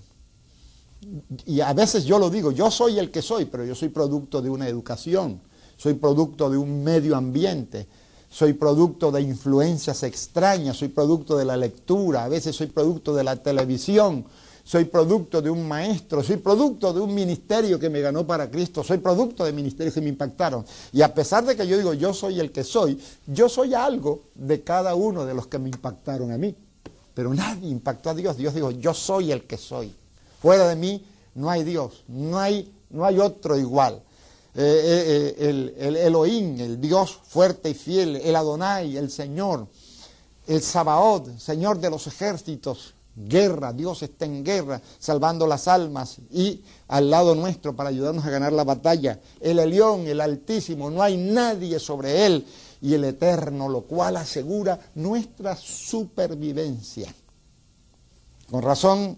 Y 1.46 1.60
a 1.60 1.72
veces 1.72 2.04
yo 2.04 2.18
lo 2.18 2.30
digo, 2.30 2.52
yo 2.52 2.70
soy 2.70 2.98
el 2.98 3.10
que 3.10 3.22
soy, 3.22 3.46
pero 3.46 3.64
yo 3.64 3.74
soy 3.74 3.88
producto 3.88 4.40
de 4.40 4.50
una 4.50 4.68
educación, 4.68 5.40
soy 5.76 5.94
producto 5.94 6.48
de 6.48 6.56
un 6.56 6.84
medio 6.84 7.16
ambiente, 7.16 7.88
soy 8.28 8.52
producto 8.52 9.10
de 9.10 9.20
influencias 9.20 10.02
extrañas, 10.04 10.76
soy 10.76 10.88
producto 10.88 11.36
de 11.36 11.44
la 11.44 11.56
lectura, 11.56 12.24
a 12.24 12.28
veces 12.28 12.54
soy 12.54 12.68
producto 12.68 13.14
de 13.14 13.24
la 13.24 13.36
televisión, 13.36 14.24
soy 14.64 14.84
producto 14.84 15.42
de 15.42 15.50
un 15.50 15.66
maestro, 15.66 16.22
soy 16.22 16.36
producto 16.36 16.92
de 16.92 17.00
un 17.00 17.12
ministerio 17.12 17.80
que 17.80 17.90
me 17.90 18.00
ganó 18.00 18.24
para 18.24 18.48
Cristo, 18.48 18.84
soy 18.84 18.98
producto 18.98 19.44
de 19.44 19.52
ministerios 19.52 19.94
que 19.94 20.00
me 20.00 20.08
impactaron. 20.08 20.64
Y 20.92 21.02
a 21.02 21.12
pesar 21.12 21.44
de 21.44 21.56
que 21.56 21.66
yo 21.66 21.76
digo 21.76 21.94
yo 21.94 22.14
soy 22.14 22.38
el 22.38 22.52
que 22.52 22.62
soy, 22.62 22.98
yo 23.26 23.48
soy 23.48 23.74
algo 23.74 24.22
de 24.36 24.62
cada 24.62 24.94
uno 24.94 25.26
de 25.26 25.34
los 25.34 25.48
que 25.48 25.58
me 25.58 25.68
impactaron 25.68 26.30
a 26.30 26.38
mí. 26.38 26.54
Pero 27.14 27.34
nadie 27.34 27.68
impactó 27.68 28.10
a 28.10 28.14
Dios. 28.14 28.36
Dios 28.36 28.54
dijo, 28.54 28.70
yo 28.70 28.94
soy 28.94 29.32
el 29.32 29.44
que 29.44 29.58
soy. 29.58 29.94
Fuera 30.42 30.68
de 30.68 30.74
mí 30.74 31.06
no 31.36 31.48
hay 31.48 31.62
Dios, 31.62 32.02
no 32.08 32.36
hay, 32.38 32.74
no 32.90 33.04
hay 33.04 33.20
otro 33.20 33.56
igual. 33.56 34.02
Eh, 34.54 34.60
eh, 34.60 35.34
eh, 35.38 35.48
el, 35.48 35.74
el 35.78 35.96
Elohim, 35.96 36.60
el 36.60 36.80
Dios 36.80 37.20
fuerte 37.24 37.70
y 37.70 37.74
fiel, 37.74 38.16
el 38.16 38.34
Adonai, 38.34 38.96
el 38.96 39.10
Señor, 39.10 39.68
el 40.46 40.60
Sabaoth, 40.60 41.38
Señor 41.38 41.78
de 41.78 41.88
los 41.88 42.06
ejércitos, 42.08 42.92
guerra, 43.14 43.72
Dios 43.72 44.02
está 44.02 44.24
en 44.24 44.44
guerra, 44.44 44.82
salvando 44.98 45.46
las 45.46 45.68
almas 45.68 46.16
y 46.30 46.62
al 46.88 47.08
lado 47.08 47.34
nuestro 47.34 47.76
para 47.76 47.90
ayudarnos 47.90 48.24
a 48.24 48.30
ganar 48.30 48.52
la 48.52 48.64
batalla. 48.64 49.20
El 49.40 49.58
Elión, 49.58 50.06
el 50.06 50.20
Altísimo, 50.20 50.90
no 50.90 51.02
hay 51.02 51.16
nadie 51.16 51.78
sobre 51.78 52.26
él 52.26 52.44
y 52.80 52.94
el 52.94 53.04
Eterno, 53.04 53.68
lo 53.68 53.82
cual 53.82 54.16
asegura 54.16 54.78
nuestra 54.96 55.56
supervivencia. 55.56 57.14
Con 58.50 58.62
razón, 58.62 59.16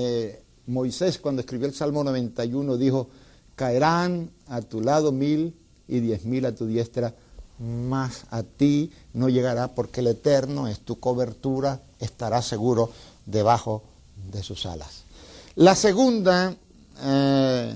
eh, 0.00 0.40
Moisés 0.68 1.18
cuando 1.18 1.40
escribió 1.40 1.66
el 1.66 1.74
Salmo 1.74 2.04
91 2.04 2.76
dijo, 2.76 3.08
caerán 3.56 4.30
a 4.46 4.60
tu 4.60 4.80
lado 4.80 5.10
mil 5.10 5.56
y 5.88 5.98
diez 5.98 6.24
mil 6.24 6.46
a 6.46 6.54
tu 6.54 6.66
diestra, 6.66 7.16
mas 7.58 8.24
a 8.30 8.44
ti 8.44 8.92
no 9.12 9.28
llegará 9.28 9.74
porque 9.74 9.98
el 9.98 10.06
Eterno 10.06 10.68
es 10.68 10.78
tu 10.78 11.00
cobertura 11.00 11.82
estará 11.98 12.42
seguro 12.42 12.92
debajo 13.26 13.82
de 14.30 14.44
sus 14.44 14.66
alas. 14.66 15.02
La 15.56 15.74
segunda, 15.74 16.54
eh, 17.02 17.74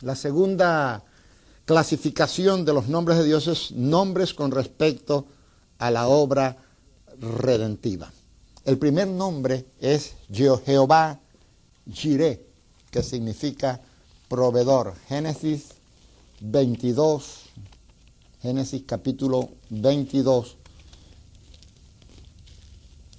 la 0.00 0.16
segunda 0.16 1.04
clasificación 1.64 2.64
de 2.64 2.72
los 2.72 2.88
nombres 2.88 3.18
de 3.18 3.24
Dios 3.24 3.46
es 3.46 3.70
nombres 3.70 4.34
con 4.34 4.50
respecto 4.50 5.26
a 5.78 5.92
la 5.92 6.08
obra 6.08 6.56
redentiva. 7.20 8.10
El 8.64 8.78
primer 8.78 9.06
nombre 9.06 9.66
es 9.78 10.14
Jehová 10.32 11.21
Jireh, 11.90 12.44
que 12.90 13.02
significa 13.02 13.80
proveedor. 14.28 14.94
Génesis 15.08 15.68
22, 16.40 17.44
Génesis 18.40 18.82
capítulo 18.86 19.48
22, 19.70 20.56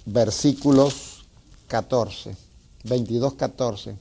versículos 0.06 1.24
14, 1.68 2.36
22, 2.84 3.34
14. 3.34 3.96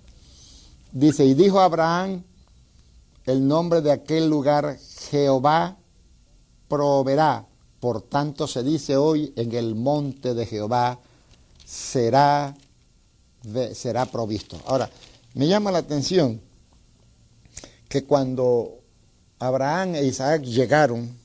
Dice, 0.92 1.26
y 1.26 1.34
dijo 1.34 1.60
Abraham 1.60 2.24
el 3.26 3.48
nombre 3.48 3.82
de 3.82 3.92
aquel 3.92 4.30
lugar, 4.30 4.78
Jehová 5.10 5.78
proveerá. 6.68 7.46
Por 7.80 8.02
tanto 8.02 8.48
se 8.48 8.64
dice 8.64 8.98
hoy, 8.98 9.34
en 9.36 9.54
el 9.54 9.76
monte 9.76 10.34
de 10.34 10.46
Jehová 10.46 11.00
será, 11.66 12.56
será 13.74 14.06
provisto. 14.06 14.60
Ahora, 14.66 14.90
me 15.34 15.48
llama 15.48 15.72
la 15.72 15.80
atención 15.80 16.42
que 17.90 18.06
cuando 18.06 18.80
Abraham 19.40 19.96
e 19.96 20.06
Isaac 20.06 20.44
llegaron 20.44 21.18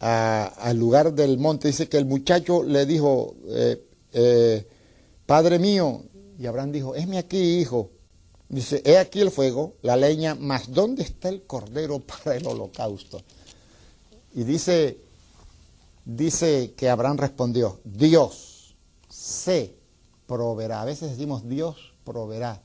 al 0.00 0.76
lugar 0.78 1.12
del 1.12 1.38
monte, 1.38 1.68
dice 1.68 1.88
que 1.88 1.98
el 1.98 2.06
muchacho 2.06 2.62
le 2.62 2.86
dijo, 2.86 3.34
eh, 3.48 3.84
eh, 4.12 4.66
Padre 5.26 5.58
mío, 5.58 6.02
y 6.38 6.46
Abraham 6.46 6.72
dijo, 6.72 6.94
esme 6.94 7.18
aquí, 7.18 7.58
hijo. 7.58 7.90
Dice, 8.48 8.82
he 8.84 8.98
aquí 8.98 9.20
el 9.20 9.30
fuego, 9.30 9.74
la 9.82 9.96
leña, 9.96 10.34
mas 10.34 10.72
¿dónde 10.72 11.02
está 11.02 11.28
el 11.28 11.42
cordero 11.42 11.98
para 12.24 12.36
el 12.36 12.46
holocausto? 12.46 13.22
Y 14.34 14.44
dice, 14.44 14.98
dice 16.04 16.72
que 16.76 16.88
Abraham 16.88 17.18
respondió, 17.18 17.80
Dios 17.84 18.74
se 19.08 19.79
A 20.32 20.84
veces 20.84 21.10
decimos 21.10 21.48
Dios 21.48 21.76
proveerá. 22.04 22.62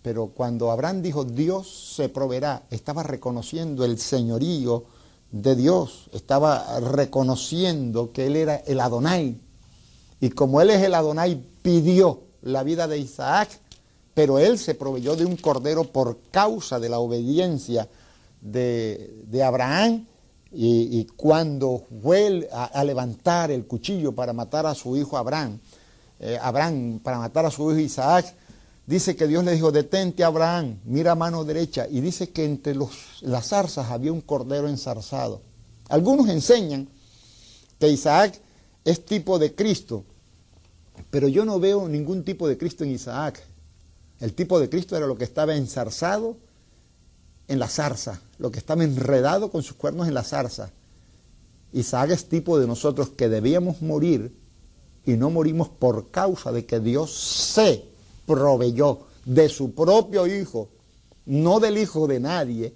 Pero 0.00 0.28
cuando 0.28 0.70
Abraham 0.70 1.02
dijo 1.02 1.24
Dios 1.24 1.94
se 1.96 2.08
proveerá, 2.08 2.62
estaba 2.70 3.02
reconociendo 3.02 3.84
el 3.84 3.98
señorío 3.98 4.84
de 5.30 5.56
Dios, 5.56 6.08
estaba 6.12 6.80
reconociendo 6.80 8.12
que 8.12 8.26
él 8.26 8.36
era 8.36 8.56
el 8.56 8.80
Adonai. 8.80 9.38
Y 10.20 10.30
como 10.30 10.60
él 10.60 10.70
es 10.70 10.82
el 10.82 10.94
Adonai, 10.94 11.42
pidió 11.62 12.22
la 12.42 12.62
vida 12.62 12.86
de 12.86 12.98
Isaac, 12.98 13.48
pero 14.14 14.38
él 14.38 14.58
se 14.58 14.74
proveyó 14.74 15.16
de 15.16 15.24
un 15.24 15.36
cordero 15.36 15.84
por 15.84 16.18
causa 16.30 16.78
de 16.78 16.88
la 16.88 17.00
obediencia 17.00 17.88
de, 18.40 19.42
Abraham. 19.44 20.06
Y, 20.52 21.04
cuando 21.16 21.82
fue 22.00 22.48
a, 22.52 22.84
levantar 22.84 23.50
el 23.50 23.66
cuchillo 23.66 24.12
para 24.12 24.32
matar 24.32 24.66
a 24.66 24.74
su 24.74 24.96
hijo 24.96 25.18
Abraham, 25.18 25.58
eh, 26.24 26.38
Abraham 26.40 27.00
para 27.02 27.18
matar 27.18 27.46
a 27.46 27.50
su 27.50 27.70
hijo 27.70 27.80
Isaac, 27.80 28.34
Dice 28.86 29.16
que 29.16 29.26
Dios 29.26 29.44
le 29.44 29.52
dijo, 29.52 29.72
detente 29.72 30.24
Abraham, 30.24 30.78
mira 30.84 31.14
mano 31.14 31.44
derecha. 31.44 31.86
Y 31.88 32.00
dice 32.00 32.30
que 32.30 32.44
entre 32.44 32.74
los, 32.74 33.22
las 33.22 33.48
zarzas 33.48 33.90
había 33.90 34.12
un 34.12 34.20
cordero 34.20 34.68
enzarzado. 34.68 35.40
Algunos 35.88 36.28
enseñan 36.28 36.88
que 37.78 37.88
Isaac 37.88 38.38
es 38.84 39.04
tipo 39.04 39.38
de 39.38 39.54
Cristo, 39.54 40.04
pero 41.10 41.28
yo 41.28 41.46
no 41.46 41.58
veo 41.58 41.88
ningún 41.88 42.24
tipo 42.24 42.46
de 42.46 42.58
Cristo 42.58 42.84
en 42.84 42.90
Isaac. 42.90 43.42
El 44.20 44.34
tipo 44.34 44.60
de 44.60 44.68
Cristo 44.68 44.96
era 44.96 45.06
lo 45.06 45.16
que 45.16 45.24
estaba 45.24 45.56
enzarzado 45.56 46.36
en 47.48 47.58
la 47.58 47.68
zarza, 47.68 48.20
lo 48.38 48.50
que 48.50 48.58
estaba 48.58 48.84
enredado 48.84 49.50
con 49.50 49.62
sus 49.62 49.76
cuernos 49.76 50.08
en 50.08 50.14
la 50.14 50.24
zarza. 50.24 50.70
Isaac 51.72 52.10
es 52.10 52.28
tipo 52.28 52.58
de 52.58 52.66
nosotros 52.66 53.08
que 53.10 53.30
debíamos 53.30 53.80
morir 53.80 54.34
y 55.06 55.12
no 55.14 55.30
morimos 55.30 55.68
por 55.68 56.10
causa 56.10 56.52
de 56.52 56.64
que 56.64 56.80
Dios 56.80 57.12
se 57.12 57.84
proveyó 58.26 59.00
de 59.24 59.48
su 59.48 59.72
propio 59.72 60.26
hijo, 60.26 60.68
no 61.26 61.60
del 61.60 61.78
hijo 61.78 62.06
de 62.06 62.20
nadie, 62.20 62.74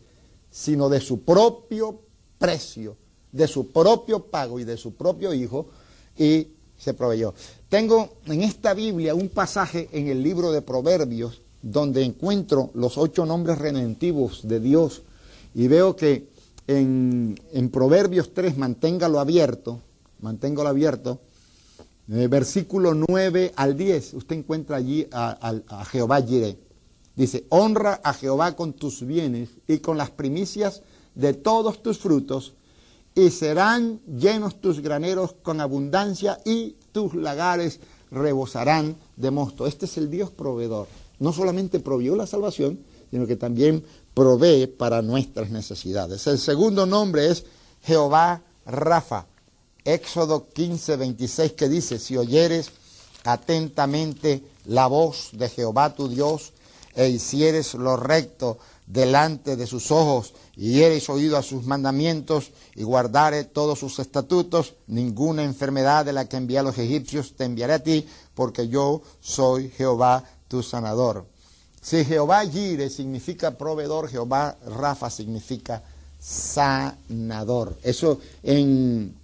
sino 0.50 0.88
de 0.88 1.00
su 1.00 1.22
propio 1.22 2.00
precio, 2.38 2.96
de 3.32 3.46
su 3.46 3.70
propio 3.70 4.24
pago 4.24 4.60
y 4.60 4.64
de 4.64 4.76
su 4.76 4.94
propio 4.94 5.32
hijo, 5.32 5.68
y 6.16 6.48
se 6.76 6.94
proveyó. 6.94 7.34
Tengo 7.68 8.08
en 8.26 8.42
esta 8.42 8.74
Biblia 8.74 9.14
un 9.14 9.28
pasaje 9.28 9.88
en 9.92 10.08
el 10.08 10.22
libro 10.22 10.52
de 10.52 10.62
Proverbios 10.62 11.42
donde 11.60 12.04
encuentro 12.04 12.70
los 12.74 12.98
ocho 12.98 13.26
nombres 13.26 13.58
redentivos 13.58 14.46
de 14.46 14.60
Dios 14.60 15.02
y 15.54 15.66
veo 15.66 15.96
que 15.96 16.28
en, 16.66 17.38
en 17.52 17.70
Proverbios 17.70 18.32
3, 18.32 18.56
manténgalo 18.58 19.18
abierto, 19.18 19.80
manténgalo 20.20 20.68
abierto, 20.68 21.20
versículo 22.08 22.94
9 22.94 23.52
al 23.54 23.76
10, 23.76 24.14
usted 24.14 24.36
encuentra 24.36 24.76
allí 24.76 25.06
a, 25.12 25.84
Jehová 25.90 26.22
Jireh. 26.22 26.58
Dice, 27.14 27.46
honra 27.50 28.00
a 28.02 28.14
Jehová 28.14 28.56
con 28.56 28.72
tus 28.72 29.04
bienes 29.04 29.50
y 29.66 29.78
con 29.78 29.98
las 29.98 30.10
primicias 30.10 30.82
de 31.14 31.34
todos 31.34 31.82
tus 31.82 31.98
frutos, 31.98 32.54
y 33.14 33.30
serán 33.30 34.00
llenos 34.06 34.60
tus 34.60 34.80
graneros 34.80 35.34
con 35.42 35.60
abundancia 35.60 36.38
y 36.44 36.76
tus 36.92 37.14
lagares 37.14 37.80
rebosarán 38.10 38.96
de 39.16 39.30
mosto. 39.30 39.66
Este 39.66 39.86
es 39.86 39.98
el 39.98 40.08
Dios 40.08 40.30
proveedor. 40.30 40.86
No 41.18 41.32
solamente 41.32 41.80
proveyó 41.80 42.14
la 42.14 42.28
salvación, 42.28 42.78
sino 43.10 43.26
que 43.26 43.36
también 43.36 43.84
provee 44.14 44.68
para 44.68 45.02
nuestras 45.02 45.50
necesidades. 45.50 46.26
El 46.28 46.38
segundo 46.38 46.86
nombre 46.86 47.28
es 47.28 47.44
Jehová 47.82 48.42
Rafa. 48.64 49.26
Éxodo 49.88 50.48
15, 50.52 50.96
26 50.96 51.52
que 51.52 51.68
dice, 51.68 51.98
si 51.98 52.16
oyeres 52.16 52.70
atentamente 53.24 54.42
la 54.66 54.86
voz 54.86 55.30
de 55.32 55.48
Jehová 55.48 55.94
tu 55.94 56.08
Dios 56.08 56.52
e 56.94 57.08
hicieres 57.08 57.72
lo 57.72 57.96
recto 57.96 58.58
delante 58.86 59.56
de 59.56 59.66
sus 59.66 59.90
ojos 59.90 60.34
y 60.56 60.70
dieres 60.70 61.08
oído 61.08 61.38
a 61.38 61.42
sus 61.42 61.64
mandamientos 61.64 62.50
y 62.74 62.82
guardare 62.82 63.44
todos 63.44 63.78
sus 63.78 63.98
estatutos, 63.98 64.74
ninguna 64.88 65.44
enfermedad 65.44 66.04
de 66.04 66.12
la 66.12 66.28
que 66.28 66.36
envía 66.36 66.60
a 66.60 66.64
los 66.64 66.76
egipcios 66.76 67.34
te 67.34 67.44
enviaré 67.44 67.72
a 67.72 67.82
ti, 67.82 68.06
porque 68.34 68.68
yo 68.68 69.00
soy 69.20 69.70
Jehová 69.70 70.24
tu 70.48 70.62
sanador. 70.62 71.26
Si 71.80 72.04
Jehová 72.04 72.44
Gire 72.44 72.90
significa 72.90 73.56
proveedor, 73.56 74.10
Jehová 74.10 74.58
Rafa 74.66 75.08
significa 75.08 75.82
sanador. 76.18 77.78
Eso 77.82 78.20
en 78.42 79.14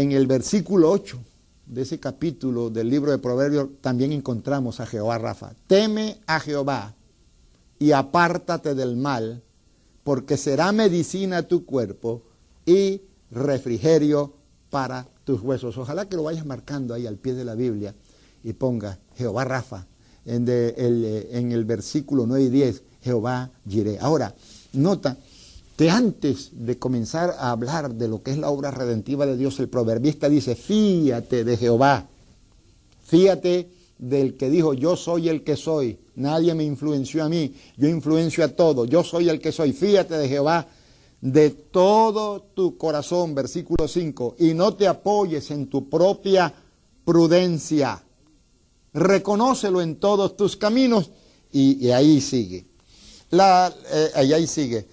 en 0.00 0.12
el 0.12 0.28
versículo 0.28 0.92
8 0.92 1.18
de 1.66 1.82
ese 1.82 1.98
capítulo 1.98 2.70
del 2.70 2.88
libro 2.88 3.10
de 3.10 3.18
Proverbios 3.18 3.68
también 3.80 4.12
encontramos 4.12 4.78
a 4.78 4.86
Jehová 4.86 5.18
Rafa. 5.18 5.54
Teme 5.66 6.18
a 6.28 6.38
Jehová 6.38 6.94
y 7.80 7.90
apártate 7.90 8.76
del 8.76 8.96
mal, 8.96 9.42
porque 10.04 10.36
será 10.36 10.70
medicina 10.70 11.42
tu 11.42 11.64
cuerpo 11.64 12.22
y 12.64 13.02
refrigerio 13.32 14.34
para 14.70 15.08
tus 15.24 15.42
huesos. 15.42 15.76
Ojalá 15.76 16.08
que 16.08 16.14
lo 16.14 16.22
vayas 16.22 16.46
marcando 16.46 16.94
ahí 16.94 17.04
al 17.04 17.16
pie 17.16 17.34
de 17.34 17.44
la 17.44 17.56
Biblia 17.56 17.92
y 18.44 18.52
ponga 18.52 19.00
Jehová 19.16 19.44
Rafa 19.44 19.88
en, 20.24 20.48
el, 20.48 21.26
en 21.32 21.50
el 21.50 21.64
versículo 21.64 22.24
9 22.24 22.44
y 22.44 22.48
10, 22.50 22.82
Jehová 23.02 23.50
Jireh. 23.68 23.98
Ahora, 24.00 24.32
nota 24.74 25.16
antes 25.86 26.50
de 26.52 26.78
comenzar 26.78 27.36
a 27.38 27.52
hablar 27.52 27.94
de 27.94 28.08
lo 28.08 28.22
que 28.22 28.32
es 28.32 28.38
la 28.38 28.50
obra 28.50 28.70
redentiva 28.72 29.26
de 29.26 29.36
Dios, 29.36 29.60
el 29.60 29.68
proverbista 29.68 30.28
dice, 30.28 30.56
fíate 30.56 31.44
de 31.44 31.56
Jehová, 31.56 32.08
fíate 33.04 33.70
del 33.96 34.36
que 34.36 34.50
dijo, 34.50 34.74
yo 34.74 34.96
soy 34.96 35.28
el 35.28 35.44
que 35.44 35.56
soy, 35.56 35.98
nadie 36.16 36.54
me 36.54 36.64
influenció 36.64 37.22
a 37.22 37.28
mí, 37.28 37.54
yo 37.76 37.88
influencio 37.88 38.44
a 38.44 38.48
todo, 38.48 38.86
yo 38.86 39.04
soy 39.04 39.28
el 39.28 39.40
que 39.40 39.52
soy, 39.52 39.72
fíate 39.72 40.18
de 40.18 40.28
Jehová 40.28 40.66
de 41.20 41.50
todo 41.50 42.42
tu 42.54 42.76
corazón, 42.76 43.34
versículo 43.34 43.88
5, 43.88 44.36
y 44.38 44.54
no 44.54 44.74
te 44.74 44.86
apoyes 44.86 45.50
en 45.50 45.68
tu 45.68 45.88
propia 45.88 46.52
prudencia, 47.04 48.02
reconócelo 48.92 49.80
en 49.80 49.96
todos 49.96 50.36
tus 50.36 50.56
caminos, 50.56 51.10
y, 51.50 51.88
ahí 51.90 52.20
sigue. 52.20 52.66
La, 53.30 53.72
eh, 53.90 54.10
ahí 54.14 54.46
sigue. 54.46 54.86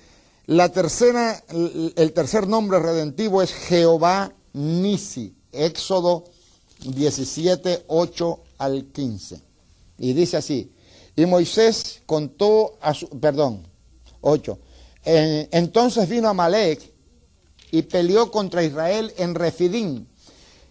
La 0.47 0.69
tercera, 0.69 1.43
el 1.49 2.13
tercer 2.13 2.47
nombre 2.47 2.79
redentivo 2.79 3.41
es 3.41 3.51
Jehová 3.51 4.31
Nisi, 4.53 5.35
Éxodo 5.51 6.25
17, 6.81 7.85
8 7.87 8.39
al 8.59 8.85
15. 8.85 9.41
Y 9.97 10.13
dice 10.13 10.37
así, 10.37 10.71
y 11.15 11.25
Moisés 11.25 12.01
contó 12.05 12.77
a 12.81 12.93
su, 12.93 13.09
perdón, 13.09 13.65
8. 14.21 14.59
entonces 15.05 16.07
vino 16.09 16.29
Amalek 16.29 16.93
y 17.71 17.81
peleó 17.83 18.29
contra 18.29 18.63
Israel 18.63 19.13
en 19.17 19.33
Refidín. 19.33 20.07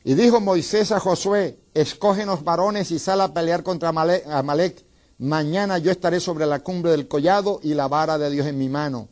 Y 0.05 0.15
dijo 0.15 0.41
Moisés 0.41 0.93
a 0.93 1.01
Josué, 1.01 1.59
escógenos 1.73 2.45
varones 2.45 2.91
y 2.93 3.01
sal 3.01 3.21
a 3.23 3.35
pelear 3.35 3.65
contra 3.65 3.89
Amalek. 3.89 4.85
Mañana 5.19 5.79
yo 5.79 5.91
estaré 5.91 6.21
sobre 6.21 6.47
la 6.47 6.61
cumbre 6.61 6.93
del 6.93 7.09
collado 7.09 7.59
y 7.63 7.75
la 7.75 7.89
vara 7.89 8.19
de 8.19 8.31
Dios 8.31 8.47
en 8.47 8.59
mi 8.59 8.69
mano. 8.69 9.09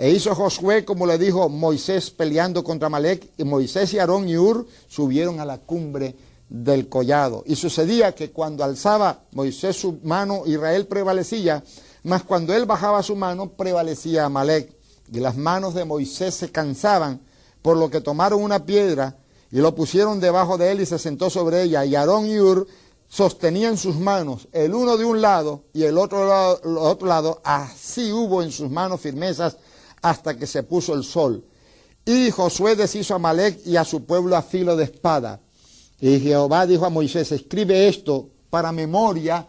E 0.00 0.08
hizo 0.08 0.34
Josué 0.34 0.86
como 0.86 1.04
le 1.04 1.18
dijo 1.18 1.50
Moisés 1.50 2.10
peleando 2.10 2.64
contra 2.64 2.86
Amalek, 2.86 3.32
y 3.36 3.44
Moisés 3.44 3.92
y 3.92 3.98
Aarón 3.98 4.30
y 4.30 4.38
Ur 4.38 4.66
subieron 4.88 5.40
a 5.40 5.44
la 5.44 5.58
cumbre 5.58 6.16
del 6.48 6.88
collado. 6.88 7.44
Y 7.44 7.54
sucedía 7.54 8.14
que 8.14 8.30
cuando 8.30 8.64
alzaba 8.64 9.24
Moisés 9.32 9.76
su 9.76 9.98
mano, 10.02 10.44
Israel 10.46 10.86
prevalecía, 10.86 11.62
mas 12.02 12.22
cuando 12.22 12.54
él 12.54 12.64
bajaba 12.64 13.02
su 13.02 13.14
mano, 13.14 13.50
prevalecía 13.50 14.24
Amalek. 14.24 14.72
Y 15.12 15.20
las 15.20 15.36
manos 15.36 15.74
de 15.74 15.84
Moisés 15.84 16.34
se 16.34 16.50
cansaban, 16.50 17.20
por 17.60 17.76
lo 17.76 17.90
que 17.90 18.00
tomaron 18.00 18.42
una 18.42 18.64
piedra 18.64 19.18
y 19.52 19.58
lo 19.58 19.74
pusieron 19.74 20.18
debajo 20.18 20.56
de 20.56 20.72
él 20.72 20.80
y 20.80 20.86
se 20.86 20.98
sentó 20.98 21.28
sobre 21.28 21.60
ella. 21.60 21.84
Y 21.84 21.94
Aarón 21.94 22.24
y 22.26 22.40
Ur 22.40 22.66
sostenían 23.06 23.76
sus 23.76 23.96
manos, 23.96 24.48
el 24.52 24.74
uno 24.74 24.96
de 24.96 25.04
un 25.04 25.20
lado 25.20 25.64
y 25.74 25.82
el 25.82 25.98
otro 25.98 26.26
lado, 26.26 26.58
el 26.64 26.78
otro 26.78 27.06
lado. 27.06 27.42
Así 27.44 28.10
hubo 28.10 28.42
en 28.42 28.50
sus 28.50 28.70
manos 28.70 29.02
firmezas 29.02 29.58
hasta 30.02 30.36
que 30.36 30.46
se 30.46 30.62
puso 30.62 30.94
el 30.94 31.04
sol. 31.04 31.44
Y 32.04 32.30
Josué 32.30 32.76
deshizo 32.76 33.14
a 33.14 33.16
Amalek 33.16 33.66
y 33.66 33.76
a 33.76 33.84
su 33.84 34.04
pueblo 34.04 34.36
a 34.36 34.42
filo 34.42 34.76
de 34.76 34.84
espada. 34.84 35.40
Y 36.00 36.18
Jehová 36.18 36.66
dijo 36.66 36.86
a 36.86 36.90
Moisés, 36.90 37.30
escribe 37.32 37.88
esto 37.88 38.30
para 38.48 38.72
memoria 38.72 39.46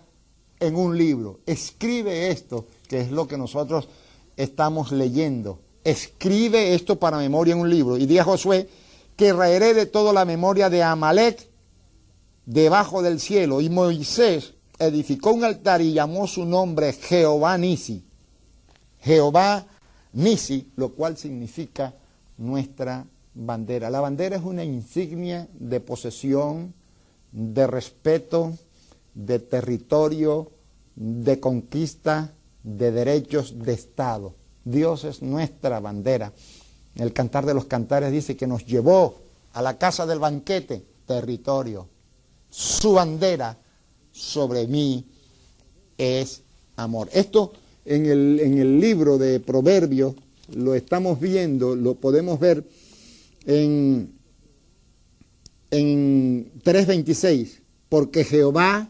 en 0.60 0.76
un 0.76 0.98
libro. 0.98 1.40
Escribe 1.46 2.30
esto, 2.30 2.68
que 2.88 3.02
es 3.02 3.12
lo 3.12 3.28
que 3.28 3.38
nosotros 3.38 3.88
estamos 4.36 4.92
leyendo. 4.92 5.60
Escribe 5.84 6.76
esto 6.76 7.00
para 7.00 7.18
memoria 7.18 7.54
en 7.54 7.62
un 7.62 7.70
libro. 7.70 7.98
Y 7.98 8.06
dijo 8.06 8.22
a 8.22 8.26
Josué 8.26 8.70
que 9.16 9.34
raeré 9.34 9.74
de 9.74 9.86
toda 9.86 10.14
la 10.14 10.26
memoria 10.26 10.70
de 10.70 10.84
Amalek 10.84 11.50
debajo 12.46 13.02
del 13.02 13.20
cielo. 13.20 13.62
Y 13.62 13.70
Moisés 13.70 14.54
edificó 14.78 15.32
un 15.32 15.44
altar 15.44 15.82
y 15.82 15.94
llamó 15.94 16.28
su 16.28 16.46
nombre 16.46 16.94
Jehová 16.94 17.58
Nisi. 17.58 18.04
Jehová 19.00 19.66
Nisi, 20.14 20.72
lo 20.76 20.94
cual 20.94 21.18
significa 21.18 21.94
nuestra 22.38 23.06
bandera. 23.34 23.90
La 23.90 24.02
bandera 24.02 24.36
es 24.36 24.44
una 24.44 24.64
insignia 24.64 25.48
de 25.54 25.80
posesión, 25.80 26.74
de 27.32 27.68
respeto, 27.68 28.54
de 29.14 29.40
territorio, 29.40 30.52
de 30.96 31.40
conquista, 31.40 32.34
de 32.64 32.92
derechos 32.92 33.58
de 33.60 33.74
Estado. 33.74 34.34
Dios 34.64 35.04
es 35.06 35.22
nuestra 35.22 35.80
bandera. 35.80 36.34
El 36.96 37.14
cantar 37.14 37.46
de 37.46 37.54
los 37.54 37.66
cantares 37.66 38.12
dice 38.12 38.36
que 38.36 38.48
nos 38.48 38.66
llevó 38.66 39.16
a 39.54 39.62
la 39.62 39.78
casa 39.78 40.06
del 40.06 40.20
banquete, 40.20 40.86
territorio. 41.06 41.88
Su 42.50 42.94
bandera 42.94 43.58
sobre 44.12 44.68
mí 44.68 45.06
es 45.98 46.42
amor. 46.76 47.10
Esto 47.14 47.54
en 47.86 48.06
el, 48.06 48.40
en 48.40 48.58
el 48.58 48.80
libro 48.80 49.18
de 49.18 49.40
Proverbios 49.40 50.16
lo 50.56 50.76
estamos 50.76 51.20
viendo, 51.20 51.76
lo 51.76 51.96
podemos 51.96 52.40
ver 52.40 52.68
en, 53.46 54.14
en 55.72 56.52
3.26, 56.64 57.60
porque 57.90 58.24
Jehová 58.24 58.90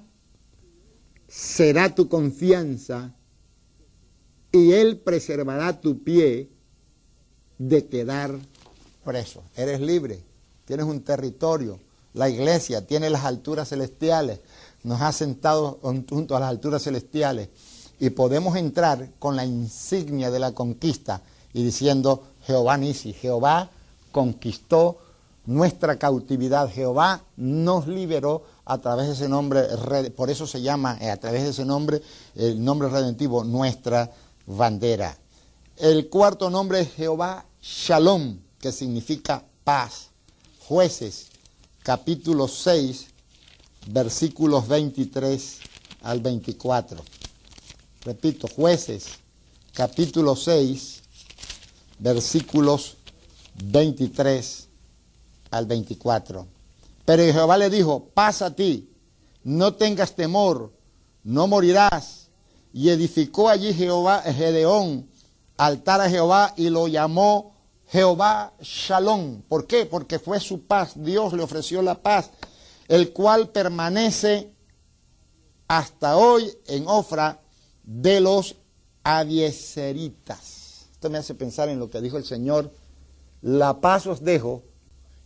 será 1.28 1.94
tu 1.94 2.10
confianza 2.10 3.16
y 4.52 4.74
él 4.74 4.98
preservará 4.98 5.80
tu 5.80 6.04
pie 6.04 6.50
de 7.58 7.86
quedar 7.86 8.38
preso. 9.06 9.44
Eres 9.56 9.80
libre, 9.80 10.20
tienes 10.66 10.86
un 10.86 11.02
territorio, 11.02 11.80
la 12.14 12.30
iglesia 12.30 12.86
tiene 12.86 13.10
las 13.10 13.24
alturas 13.24 13.70
celestiales, 13.70 14.40
nos 14.84 15.02
ha 15.02 15.12
sentado 15.12 15.80
junto 16.10 16.36
a 16.36 16.40
las 16.40 16.50
alturas 16.50 16.84
celestiales 16.84 17.50
y 18.02 18.10
podemos 18.10 18.56
entrar 18.56 19.12
con 19.20 19.36
la 19.36 19.46
insignia 19.46 20.32
de 20.32 20.40
la 20.40 20.54
conquista 20.54 21.22
y 21.54 21.64
diciendo 21.64 22.24
Jehová 22.48 22.76
Nisi, 22.76 23.14
Jehová 23.14 23.70
conquistó 24.12 24.98
nuestra 25.46 26.00
cautividad. 26.00 26.68
Jehová 26.68 27.22
nos 27.38 27.88
liberó 27.88 28.44
a 28.66 28.80
través 28.80 29.06
de 29.06 29.14
ese 29.14 29.30
nombre, 29.30 29.62
por 30.16 30.32
eso 30.32 30.48
se 30.48 30.64
llama 30.64 30.98
eh, 31.00 31.12
a 31.12 31.18
través 31.18 31.44
de 31.44 31.50
ese 31.50 31.64
nombre, 31.64 32.02
el 32.34 32.64
nombre 32.64 32.90
redentivo, 32.90 33.44
nuestra 33.44 34.10
bandera. 34.48 35.16
El 35.78 36.10
cuarto 36.10 36.50
nombre 36.50 36.80
es 36.80 36.94
Jehová 36.94 37.46
Shalom, 37.62 38.40
que 38.60 38.72
significa 38.72 39.44
paz. 39.64 40.08
Jueces, 40.68 41.28
capítulo 41.84 42.48
6, 42.48 43.06
versículos 43.92 44.68
23 44.68 45.60
al 46.02 46.20
24. 46.20 47.21
Repito, 48.04 48.48
jueces, 48.48 49.20
capítulo 49.74 50.36
6, 50.36 51.04
versículos 52.00 52.98
23 53.64 54.68
al 55.52 55.68
24. 55.68 56.48
Pero 57.06 57.24
Jehová 57.24 57.58
le 57.60 57.70
dijo, 57.70 58.06
pasa 58.12 58.48
a 58.48 58.56
ti, 58.56 58.90
no 59.44 59.76
tengas 59.76 60.16
temor, 60.16 60.74
no 61.24 61.46
morirás. 61.46 62.30
Y 62.74 62.90
edificó 62.90 63.50
allí 63.50 63.72
Jehová, 63.72 64.22
Gedeón, 64.22 65.08
altar 65.58 66.02
a 66.02 66.10
Jehová 66.10 66.56
y 66.58 66.70
lo 66.70 66.88
llamó 66.88 67.54
Jehová 67.88 68.54
Shalom. 68.62 69.44
¿Por 69.44 69.68
qué? 69.68 69.86
Porque 69.86 70.18
fue 70.18 70.40
su 70.40 70.66
paz. 70.66 70.94
Dios 70.96 71.34
le 71.34 71.44
ofreció 71.44 71.84
la 71.84 72.02
paz, 72.02 72.32
el 72.88 73.14
cual 73.14 73.50
permanece 73.50 74.52
hasta 75.68 76.18
hoy 76.18 76.52
en 76.66 76.88
Ofra 76.88 77.42
de 77.84 78.20
los 78.22 78.56
avieseritas. 79.04 80.88
Esto 80.92 81.10
me 81.10 81.18
hace 81.18 81.36
pensar 81.36 81.70
en 81.70 81.80
lo 81.80 81.90
que 81.90 82.02
dijo 82.02 82.18
el 82.18 82.26
Señor 82.26 82.72
la 83.42 83.82
paz 83.82 84.06
os 84.06 84.24
dejo 84.24 84.64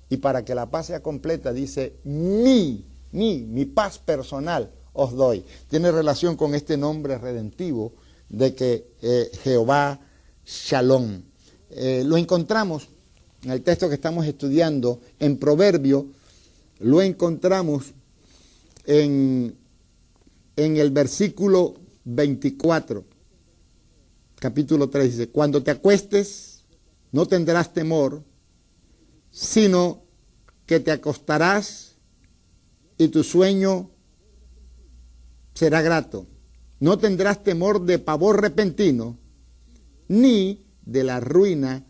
y 0.10 0.18
para 0.18 0.46
que 0.46 0.56
la 0.56 0.70
paz 0.70 0.88
sea 0.88 1.04
completa 1.04 1.52
dice 1.52 1.98
mi, 2.04 2.86
mi, 3.12 3.40
mi 3.42 3.66
paz 3.66 4.00
personal 4.00 4.72
os 4.94 5.14
doy. 5.14 5.44
Tiene 5.70 5.92
relación 5.92 6.38
con 6.38 6.56
este 6.56 6.78
nombre 6.78 7.18
redentivo 7.18 7.94
de 8.30 8.56
que 8.56 8.88
eh, 9.02 9.30
Jehová 9.44 10.00
Shalom. 10.46 11.22
Eh, 11.70 12.04
lo 12.06 12.16
encontramos 12.16 12.88
en 13.44 13.52
el 13.52 13.62
texto 13.62 13.88
que 13.88 13.96
estamos 13.96 14.26
estudiando, 14.26 15.02
en 15.20 15.38
Proverbio, 15.38 16.08
lo 16.80 17.02
encontramos 17.02 17.94
en, 18.86 19.56
en 20.56 20.78
el 20.78 20.90
versículo 20.90 21.76
24, 22.06 23.04
capítulo 24.36 24.90
3, 24.90 25.12
dice, 25.12 25.30
cuando 25.30 25.62
te 25.64 25.72
acuestes, 25.72 26.64
no 27.12 27.26
tendrás 27.28 27.74
temor, 27.74 28.24
sino 29.32 30.04
que 30.66 30.80
te 30.80 30.92
acostarás 30.92 31.98
y 32.98 33.10
tu 33.10 33.24
sueño 33.24 33.92
será 35.54 35.82
grato. 35.82 36.28
No 36.80 36.98
tendrás 36.98 37.44
temor 37.44 37.86
de 37.86 38.00
pavor 38.00 38.42
repentino, 38.42 39.18
ni 40.08 40.66
de 40.86 41.04
la 41.04 41.20
ruina 41.20 41.86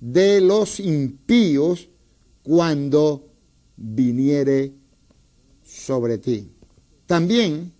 de 0.00 0.40
los 0.40 0.78
impíos 0.78 1.88
cuando 2.42 3.32
viniere 3.76 4.74
sobre 5.64 6.18
ti. 6.18 6.52
También 7.06 7.72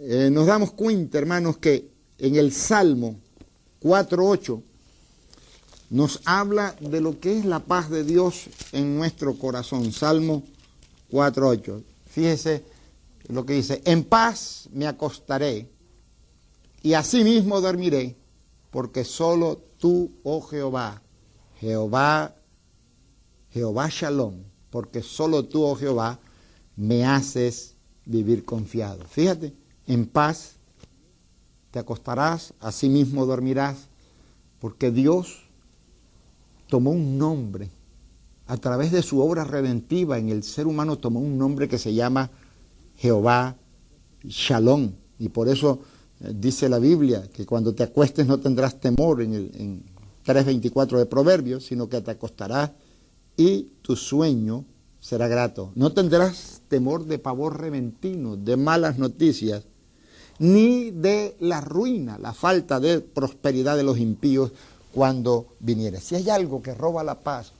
eh, 0.00 0.30
nos 0.30 0.46
damos 0.46 0.72
cuenta, 0.72 1.18
hermanos, 1.18 1.58
que 1.58 1.90
en 2.18 2.36
el 2.36 2.52
Salmo 2.52 3.16
4.8 3.82 4.62
nos 5.90 6.20
habla 6.24 6.76
de 6.80 7.00
lo 7.00 7.18
que 7.18 7.38
es 7.38 7.44
la 7.44 7.60
paz 7.60 7.90
de 7.90 8.04
Dios 8.04 8.46
en 8.72 8.96
nuestro 8.96 9.38
corazón. 9.38 9.92
Salmo 9.92 10.42
4.8. 11.10 11.82
Fíjese 12.06 12.64
lo 13.28 13.44
que 13.44 13.54
dice, 13.54 13.82
en 13.84 14.04
paz 14.04 14.68
me 14.72 14.86
acostaré 14.86 15.68
y 16.82 16.94
asimismo 16.94 17.60
dormiré, 17.60 18.16
porque 18.70 19.04
solo 19.04 19.60
tú, 19.78 20.12
oh 20.22 20.40
Jehová, 20.42 21.02
Jehová, 21.60 22.34
Jehová 23.50 23.88
Shalom, 23.90 24.42
porque 24.70 25.02
solo 25.02 25.44
tú, 25.44 25.64
oh 25.64 25.74
Jehová, 25.74 26.18
me 26.76 27.04
haces 27.04 27.74
vivir 28.04 28.44
confiado. 28.44 29.04
Fíjate, 29.04 29.52
en 29.88 30.06
paz 30.06 30.56
te 31.70 31.78
acostarás, 31.78 32.54
asimismo 32.60 33.26
dormirás, 33.26 33.88
porque 34.60 34.90
Dios 34.90 35.48
tomó 36.68 36.90
un 36.90 37.18
nombre, 37.18 37.70
a 38.46 38.56
través 38.56 38.92
de 38.92 39.02
su 39.02 39.20
obra 39.20 39.44
redentiva 39.44 40.18
en 40.18 40.28
el 40.30 40.42
ser 40.42 40.66
humano 40.66 40.96
tomó 40.96 41.20
un 41.20 41.36
nombre 41.36 41.68
que 41.68 41.78
se 41.78 41.92
llama 41.92 42.30
Jehová 42.96 43.56
Shalom, 44.24 44.92
y 45.18 45.28
por 45.30 45.48
eso 45.48 45.80
eh, 46.20 46.32
dice 46.34 46.68
la 46.68 46.78
Biblia 46.78 47.28
que 47.32 47.44
cuando 47.44 47.74
te 47.74 47.82
acuestes 47.82 48.26
no 48.26 48.38
tendrás 48.38 48.80
temor 48.80 49.22
en, 49.22 49.34
el, 49.34 49.50
en 49.54 49.82
3.24 50.24 50.98
de 50.98 51.06
Proverbios, 51.06 51.64
sino 51.64 51.88
que 51.88 52.00
te 52.00 52.10
acostarás 52.10 52.70
y 53.36 53.68
tu 53.82 53.96
sueño 53.96 54.64
será 55.00 55.28
grato. 55.28 55.72
No 55.74 55.92
tendrás 55.92 56.62
temor 56.68 57.06
de 57.06 57.18
pavor 57.18 57.60
repentino, 57.60 58.36
de 58.36 58.56
malas 58.56 58.98
noticias, 58.98 59.64
ni 60.38 60.90
de 60.90 61.36
la 61.40 61.60
ruina, 61.60 62.18
la 62.18 62.32
falta 62.32 62.80
de 62.80 63.00
prosperidad 63.00 63.76
de 63.76 63.82
los 63.82 63.98
impíos 63.98 64.52
cuando 64.92 65.54
viniere. 65.60 66.00
Si 66.00 66.14
hay 66.14 66.30
algo 66.30 66.62
que 66.62 66.74
roba 66.74 67.04
la 67.04 67.20
paz, 67.20 67.52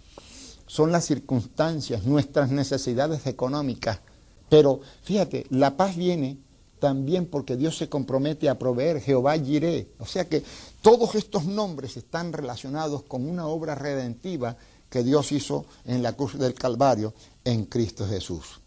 son 0.66 0.92
las 0.92 1.06
circunstancias, 1.06 2.04
nuestras 2.04 2.50
necesidades 2.50 3.26
económicas. 3.26 4.00
Pero 4.48 4.80
fíjate, 5.02 5.46
la 5.50 5.76
paz 5.76 5.96
viene 5.96 6.38
también 6.78 7.26
porque 7.26 7.56
Dios 7.56 7.76
se 7.76 7.88
compromete 7.88 8.48
a 8.48 8.58
proveer, 8.58 9.00
Jehová 9.00 9.36
Jiré. 9.38 9.90
O 9.98 10.06
sea 10.06 10.28
que 10.28 10.42
todos 10.82 11.14
estos 11.14 11.44
nombres 11.44 11.96
están 11.96 12.32
relacionados 12.32 13.02
con 13.02 13.28
una 13.28 13.46
obra 13.46 13.74
redentiva 13.74 14.56
que 14.88 15.02
Dios 15.02 15.32
hizo 15.32 15.66
en 15.84 16.02
la 16.02 16.14
cruz 16.14 16.38
del 16.38 16.54
Calvario 16.54 17.12
en 17.44 17.64
Cristo 17.64 18.06
Jesús. 18.06 18.60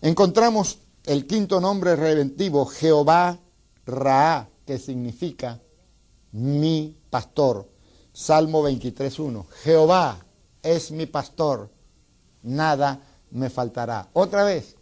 Encontramos 0.00 0.78
el 1.04 1.26
quinto 1.26 1.60
nombre 1.60 1.96
redentivo, 1.96 2.66
Jehová 2.66 3.38
Ra, 3.86 4.48
que 4.66 4.78
significa 4.78 5.60
mi 6.32 6.96
pastor. 7.10 7.68
Salmo 8.12 8.68
23.1. 8.68 9.46
Jehová 9.62 10.18
es 10.62 10.90
mi 10.90 11.06
pastor, 11.06 11.70
nada 12.42 13.00
me 13.30 13.50
faltará. 13.50 14.08
Otra 14.12 14.44
vez, 14.44 14.76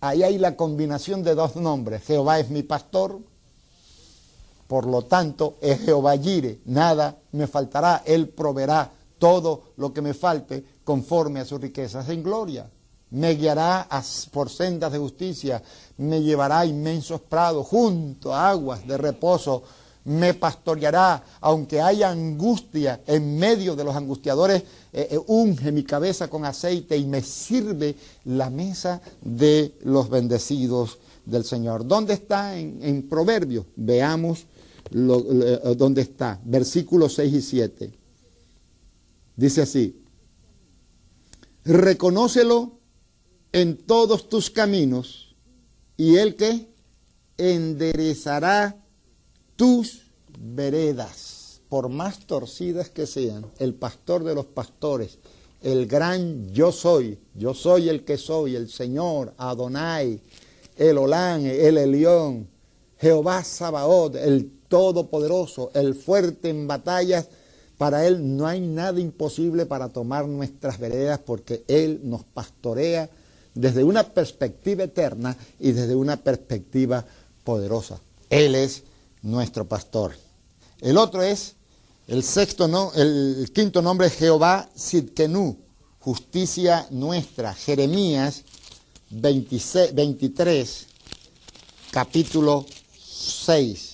ahí 0.00 0.22
hay 0.22 0.38
la 0.38 0.56
combinación 0.56 1.22
de 1.22 1.34
dos 1.34 1.56
nombres. 1.56 2.04
Jehová 2.04 2.38
es 2.38 2.50
mi 2.50 2.62
pastor, 2.62 3.20
por 4.66 4.86
lo 4.86 5.02
tanto 5.02 5.56
es 5.60 5.80
Jehová 5.80 6.14
Yire, 6.16 6.60
nada 6.66 7.18
me 7.32 7.46
faltará, 7.46 8.02
Él 8.04 8.28
proveerá 8.28 8.90
todo 9.18 9.72
lo 9.76 9.92
que 9.92 10.02
me 10.02 10.14
falte 10.14 10.64
conforme 10.84 11.40
a 11.40 11.44
sus 11.44 11.60
riquezas 11.60 12.08
en 12.10 12.22
gloria. 12.22 12.70
Me 13.14 13.34
guiará 13.36 13.88
por 14.32 14.50
sendas 14.50 14.90
de 14.90 14.98
justicia, 14.98 15.62
me 15.98 16.20
llevará 16.20 16.60
a 16.60 16.66
inmensos 16.66 17.20
prados, 17.20 17.64
junto 17.66 18.34
a 18.34 18.50
aguas 18.50 18.84
de 18.86 18.96
reposo, 18.98 19.62
me 20.04 20.34
pastoreará, 20.34 21.22
aunque 21.40 21.80
haya 21.80 22.10
angustia 22.10 23.02
en 23.06 23.38
medio 23.38 23.76
de 23.76 23.84
los 23.84 23.94
angustiadores, 23.94 24.62
eh, 24.92 25.08
eh, 25.12 25.20
unge 25.28 25.70
mi 25.70 25.84
cabeza 25.84 26.28
con 26.28 26.44
aceite 26.44 26.96
y 26.96 27.06
me 27.06 27.22
sirve 27.22 27.94
la 28.24 28.50
mesa 28.50 29.00
de 29.22 29.76
los 29.84 30.10
bendecidos 30.10 30.98
del 31.24 31.44
Señor. 31.44 31.86
¿Dónde 31.86 32.14
está 32.14 32.58
en, 32.58 32.80
en 32.82 33.08
Proverbios? 33.08 33.66
Veamos 33.76 34.40
eh, 34.90 35.74
dónde 35.76 36.02
está. 36.02 36.40
Versículos 36.44 37.14
6 37.14 37.32
y 37.32 37.42
7. 37.42 37.92
Dice 39.36 39.62
así, 39.62 40.02
reconócelo 41.64 42.73
en 43.54 43.76
todos 43.76 44.28
tus 44.28 44.50
caminos 44.50 45.36
y 45.96 46.16
el 46.16 46.34
que 46.34 46.66
enderezará 47.38 48.76
tus 49.54 50.10
veredas, 50.36 51.60
por 51.68 51.88
más 51.88 52.26
torcidas 52.26 52.90
que 52.90 53.06
sean, 53.06 53.46
el 53.60 53.74
pastor 53.74 54.24
de 54.24 54.34
los 54.34 54.46
pastores, 54.46 55.18
el 55.62 55.86
gran 55.86 56.52
yo 56.52 56.72
soy, 56.72 57.16
yo 57.34 57.54
soy 57.54 57.88
el 57.88 58.04
que 58.04 58.18
soy, 58.18 58.56
el 58.56 58.68
Señor, 58.68 59.34
Adonai, 59.38 60.20
el 60.76 60.98
Olán, 60.98 61.46
el 61.46 61.78
Elión, 61.78 62.48
Jehová 62.98 63.44
Sabaoth, 63.44 64.16
el 64.16 64.50
Todopoderoso, 64.66 65.70
el 65.74 65.94
fuerte 65.94 66.48
en 66.48 66.66
batallas, 66.66 67.28
para 67.78 68.04
Él 68.04 68.36
no 68.36 68.48
hay 68.48 68.60
nada 68.60 68.98
imposible 68.98 69.64
para 69.64 69.90
tomar 69.90 70.26
nuestras 70.26 70.80
veredas 70.80 71.20
porque 71.24 71.62
Él 71.68 72.00
nos 72.02 72.24
pastorea 72.24 73.08
desde 73.54 73.84
una 73.84 74.02
perspectiva 74.02 74.84
eterna 74.84 75.36
y 75.60 75.72
desde 75.72 75.94
una 75.94 76.16
perspectiva 76.16 77.04
poderosa. 77.44 78.00
Él 78.30 78.54
es 78.54 78.82
nuestro 79.22 79.66
pastor. 79.66 80.14
El 80.80 80.98
otro 80.98 81.22
es, 81.22 81.54
el 82.08 82.22
sexto, 82.22 82.68
no, 82.68 82.92
el 82.94 83.50
quinto 83.54 83.80
nombre 83.80 84.08
es 84.08 84.14
Jehová 84.14 84.68
Sidkenu, 84.74 85.56
justicia 86.00 86.86
nuestra. 86.90 87.54
Jeremías 87.54 88.42
23, 89.10 90.86
capítulo 91.90 92.66
6. 92.98 93.90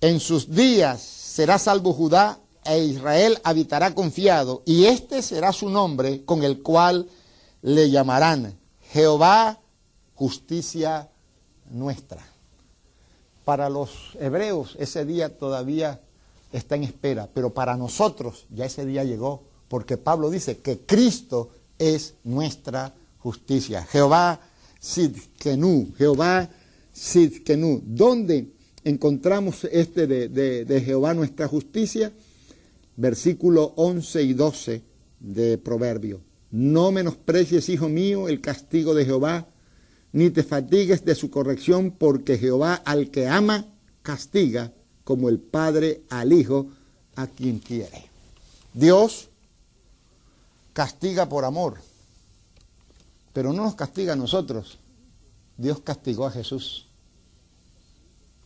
En 0.00 0.20
sus 0.20 0.50
días 0.50 1.02
será 1.02 1.58
salvo 1.58 1.92
Judá 1.92 2.38
e 2.64 2.78
Israel 2.84 3.38
habitará 3.42 3.94
confiado, 3.94 4.62
y 4.64 4.84
este 4.84 5.20
será 5.20 5.52
su 5.52 5.68
nombre 5.68 6.24
con 6.24 6.42
el 6.44 6.62
cual 6.62 7.08
le 7.64 7.90
llamarán 7.90 8.58
Jehová, 8.92 9.58
justicia 10.14 11.08
nuestra. 11.70 12.22
Para 13.46 13.70
los 13.70 13.90
hebreos 14.20 14.76
ese 14.78 15.06
día 15.06 15.38
todavía 15.38 16.00
está 16.52 16.76
en 16.76 16.84
espera, 16.84 17.28
pero 17.32 17.54
para 17.54 17.76
nosotros 17.76 18.46
ya 18.50 18.66
ese 18.66 18.84
día 18.84 19.02
llegó, 19.02 19.44
porque 19.68 19.96
Pablo 19.96 20.28
dice 20.28 20.58
que 20.58 20.80
Cristo 20.80 21.50
es 21.78 22.14
nuestra 22.22 22.94
justicia. 23.18 23.82
Jehová 23.84 24.40
Sidkenu, 24.78 25.94
Jehová 25.96 26.48
Sidkenu. 26.92 27.80
¿Dónde 27.82 28.52
encontramos 28.84 29.64
este 29.64 30.06
de, 30.06 30.82
Jehová 30.84 31.14
nuestra 31.14 31.48
justicia, 31.48 32.12
versículo 32.96 33.72
11 33.76 34.22
y 34.22 34.34
12 34.34 34.82
de 35.20 35.56
Proverbio. 35.56 36.20
No 36.54 36.92
menosprecies, 36.92 37.68
hijo 37.68 37.88
mío, 37.88 38.28
el 38.28 38.40
castigo 38.40 38.94
de 38.94 39.04
Jehová, 39.04 39.48
ni 40.12 40.30
te 40.30 40.44
fatigues 40.44 41.04
de 41.04 41.16
su 41.16 41.28
corrección, 41.28 41.90
porque 41.90 42.38
Jehová 42.38 42.74
al 42.74 43.10
que 43.10 43.26
ama, 43.26 43.66
castiga, 44.02 44.72
como 45.02 45.28
el 45.28 45.40
Padre 45.40 46.02
al 46.10 46.32
Hijo, 46.32 46.68
a 47.16 47.26
quien 47.26 47.58
quiere. 47.58 48.08
Dios 48.72 49.30
castiga 50.72 51.28
por 51.28 51.44
amor, 51.44 51.80
pero 53.32 53.52
no 53.52 53.64
nos 53.64 53.74
castiga 53.74 54.12
a 54.12 54.16
nosotros. 54.16 54.78
Dios 55.56 55.80
castigó 55.80 56.24
a 56.24 56.30
Jesús. 56.30 56.86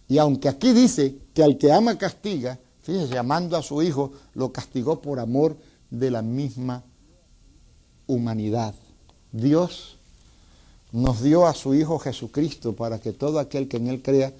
Y 0.09 0.16
aunque 0.16 0.49
aquí 0.49 0.73
dice 0.73 1.14
que 1.35 1.42
al 1.42 1.59
que 1.59 1.71
ama 1.71 1.99
castiga, 1.99 2.59
fíjese, 2.81 3.12
llamando 3.12 3.55
a 3.55 3.62
su 3.62 3.83
hijo, 3.83 4.14
lo 4.33 4.51
castigó 4.51 5.03
por 5.03 5.21
amor 5.21 5.59
de 5.90 6.11
la 6.11 6.23
misma 6.23 6.85
humanidad. 8.09 8.75
Dios 9.31 9.97
nos 10.90 11.23
dio 11.23 11.47
a 11.47 11.55
su 11.55 11.75
Hijo 11.75 12.01
Jesucristo 12.01 12.75
para 12.75 12.99
que 12.99 13.12
todo 13.12 13.38
aquel 13.38 13.68
que 13.68 13.77
en 13.77 13.87
Él 13.87 14.03
crea 14.03 14.33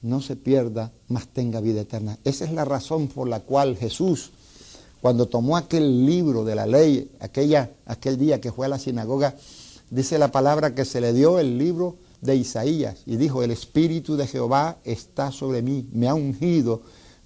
no 0.00 0.22
se 0.22 0.34
pierda, 0.36 0.90
mas 1.08 1.28
tenga 1.28 1.60
vida 1.60 1.82
eterna. 1.82 2.18
Esa 2.24 2.44
es 2.46 2.52
la 2.52 2.64
razón 2.64 3.08
por 3.08 3.28
la 3.28 3.40
cual 3.40 3.76
Jesús, 3.76 4.30
cuando 5.00 5.26
tomó 5.26 5.56
aquel 5.56 6.06
libro 6.06 6.44
de 6.44 6.54
la 6.54 6.66
ley, 6.66 7.10
aquella, 7.20 7.70
aquel 7.84 8.16
día 8.16 8.40
que 8.40 8.52
fue 8.52 8.66
a 8.66 8.70
la 8.70 8.78
sinagoga, 8.78 9.36
dice 9.90 10.18
la 10.18 10.32
palabra 10.32 10.74
que 10.74 10.84
se 10.84 11.00
le 11.00 11.12
dio 11.12 11.38
el 11.38 11.58
libro 11.58 11.96
de 12.20 12.36
Isaías 12.36 13.02
y 13.04 13.16
dijo, 13.16 13.42
el 13.42 13.50
Espíritu 13.50 14.16
de 14.16 14.26
Jehová 14.26 14.78
está 14.84 15.30
sobre 15.30 15.60
mí, 15.60 15.86
me 15.92 16.08
ha 16.08 16.14
ungido 16.14 16.82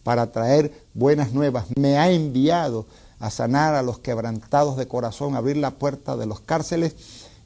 para 0.07 0.31
traer 0.31 0.71
buenas 0.95 1.33
nuevas. 1.33 1.67
Me 1.75 1.99
ha 1.99 2.13
enviado 2.13 2.87
a 3.19 3.31
sanar 3.31 3.75
a 3.75 3.83
los 3.83 3.99
quebrantados 3.99 4.77
de 4.77 4.89
corazón, 4.89 5.35
a 5.35 5.39
abrir 5.39 5.57
la 5.57 5.73
puerta 5.73 6.17
de 6.17 6.27
los 6.27 6.41
cárceles. 6.41 6.95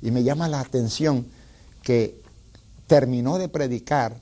Y 0.03 0.11
me 0.11 0.23
llama 0.23 0.49
la 0.49 0.61
atención 0.61 1.27
que 1.83 2.21
terminó 2.87 3.39
de 3.39 3.49
predicar 3.49 4.21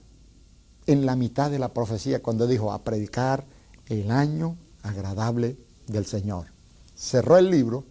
en 0.86 1.06
la 1.06 1.16
mitad 1.16 1.50
de 1.50 1.58
la 1.58 1.72
profecía 1.72 2.22
cuando 2.22 2.46
dijo 2.46 2.72
a 2.72 2.82
predicar 2.82 3.44
el 3.88 4.10
año 4.10 4.56
agradable 4.82 5.56
del 5.86 6.06
Señor. 6.06 6.46
Cerró 6.96 7.38
el 7.38 7.50
libro, 7.50 7.84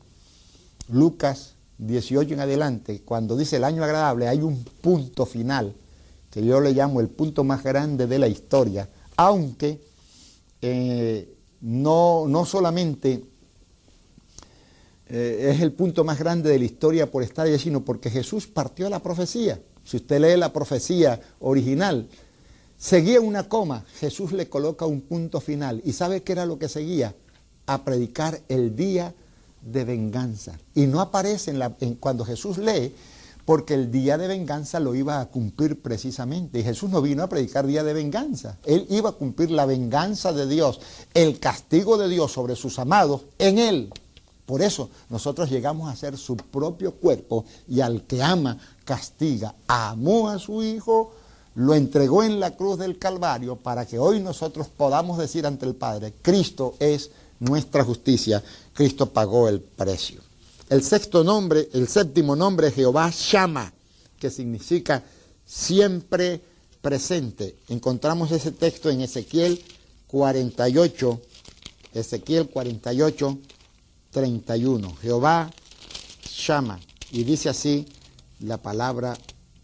Lucas 0.90 1.56
18 1.78 2.34
en 2.34 2.40
adelante, 2.40 3.02
cuando 3.04 3.38
dice 3.38 3.58
el 3.58 3.64
año 3.64 3.84
agradable, 3.84 4.28
hay 4.28 4.42
un 4.42 4.64
punto 4.64 5.26
final, 5.26 5.76
que 6.32 6.44
yo 6.44 6.60
le 6.60 6.74
llamo 6.74 7.00
el 7.00 7.10
punto 7.10 7.44
más 7.44 7.64
grande 7.64 8.08
de 8.08 8.20
la 8.20 8.28
historia, 8.28 8.90
aunque 9.16 9.80
eh, 10.62 11.36
no, 11.62 12.26
no, 12.28 12.46
solamente 12.46 13.24
eh, 15.10 15.52
es 15.54 15.62
el 15.62 15.72
punto 15.72 16.04
más 16.04 16.20
grande 16.20 16.50
de 16.50 16.60
la 16.60 16.66
historia 16.66 17.10
por 17.10 17.24
estar 17.24 17.46
allí, 17.46 17.58
sino 17.58 17.84
porque 17.86 18.10
Jesús 18.10 18.48
partió 18.48 18.90
la 18.90 19.02
profecía. 19.02 19.60
Si 19.84 19.98
usted 19.98 20.20
lee 20.20 20.38
la 20.38 20.52
profecía 20.52 21.20
original, 21.40 22.10
seguía 22.78 23.22
una 23.22 23.48
coma, 23.48 23.86
Jesús 24.00 24.34
le 24.34 24.50
coloca 24.50 24.86
un 24.86 25.02
punto 25.02 25.40
final. 25.40 25.82
¿Y 25.86 25.94
sabe 25.94 26.24
qué 26.24 26.34
era 26.34 26.46
lo 26.46 26.60
que 26.60 26.68
seguía? 26.68 27.16
A 27.66 27.86
predicar 27.86 28.42
el 28.50 28.76
día 28.76 29.14
de 29.62 29.86
venganza. 29.86 30.60
Y 30.76 30.88
no 30.88 31.00
aparece 31.00 31.52
en 31.80 31.96
cuando 31.96 32.26
Jesús 32.26 32.58
lee, 32.58 32.94
porque 33.46 33.76
el 33.76 33.90
día 33.90 34.18
de 34.18 34.28
venganza 34.28 34.82
lo 34.82 34.94
iba 34.94 35.22
a 35.22 35.28
cumplir 35.28 35.82
precisamente. 35.82 36.60
Y 36.60 36.64
Jesús 36.64 36.90
no 36.90 37.02
vino 37.02 37.24
a 37.24 37.30
predicar 37.30 37.66
día 37.66 37.82
de 37.82 37.94
venganza. 37.94 38.58
Él 38.66 38.86
iba 38.90 39.12
a 39.12 39.14
cumplir 39.14 39.52
la 39.52 39.66
venganza 39.66 40.34
de 40.34 40.48
Dios, 40.48 40.82
el 41.14 41.40
castigo 41.40 41.98
de 41.98 42.10
Dios 42.10 42.34
sobre 42.34 42.58
sus 42.58 42.78
amados 42.78 43.22
en 43.38 43.58
Él. 43.58 43.90
Por 44.48 44.62
eso 44.62 44.90
nosotros 45.10 45.52
llegamos 45.52 45.92
a 45.92 45.96
ser 45.96 46.18
su 46.18 46.38
propio 46.38 46.94
cuerpo 46.94 47.44
y 47.68 47.82
al 47.82 48.08
que 48.08 48.24
ama 48.24 48.58
castiga. 48.86 49.54
Amó 49.68 50.30
a 50.30 50.40
su 50.40 50.64
Hijo, 50.64 51.14
lo 51.56 51.76
entregó 51.76 52.24
en 52.24 52.40
la 52.40 52.56
cruz 52.56 52.80
del 52.80 52.98
Calvario 52.98 53.58
para 53.58 53.86
que 53.86 54.00
hoy 54.00 54.22
nosotros 54.22 54.70
podamos 54.70 55.18
decir 55.18 55.46
ante 55.46 55.66
el 55.66 55.76
Padre, 55.76 56.14
Cristo 56.22 56.76
es 56.80 57.12
nuestra 57.40 57.84
justicia, 57.84 58.42
Cristo 58.74 59.08
pagó 59.08 59.50
el 59.50 59.60
precio. 59.60 60.22
El 60.70 60.82
sexto 60.82 61.26
nombre, 61.26 61.68
el 61.74 61.90
séptimo 61.90 62.34
nombre, 62.34 62.72
Jehová 62.72 63.12
Shama, 63.14 63.74
que 64.18 64.30
significa 64.30 65.04
siempre 65.46 66.42
presente. 66.82 67.58
Encontramos 67.68 68.32
ese 68.32 68.52
texto 68.52 68.90
en 68.90 69.02
Ezequiel 69.02 69.62
48, 70.08 71.22
Ezequiel 71.94 72.50
48, 72.50 73.38
31. 74.12 74.96
Jehová 74.98 75.50
Shama. 76.24 76.80
Y 77.12 77.24
dice 77.24 77.50
así 77.50 77.88
la 78.40 78.58
palabra 78.58 79.18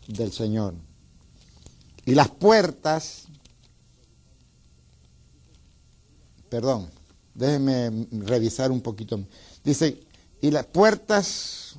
del 0.08 0.32
Señor. 0.32 0.74
Y 2.06 2.16
las 2.16 2.30
puertas, 2.30 3.26
perdón, 6.50 6.90
déjenme 7.34 8.08
revisar 8.12 8.72
un 8.72 8.82
poquito. 8.82 9.20
Dice, 9.64 10.02
y 10.42 10.52
las 10.52 10.66
puertas, 10.66 11.76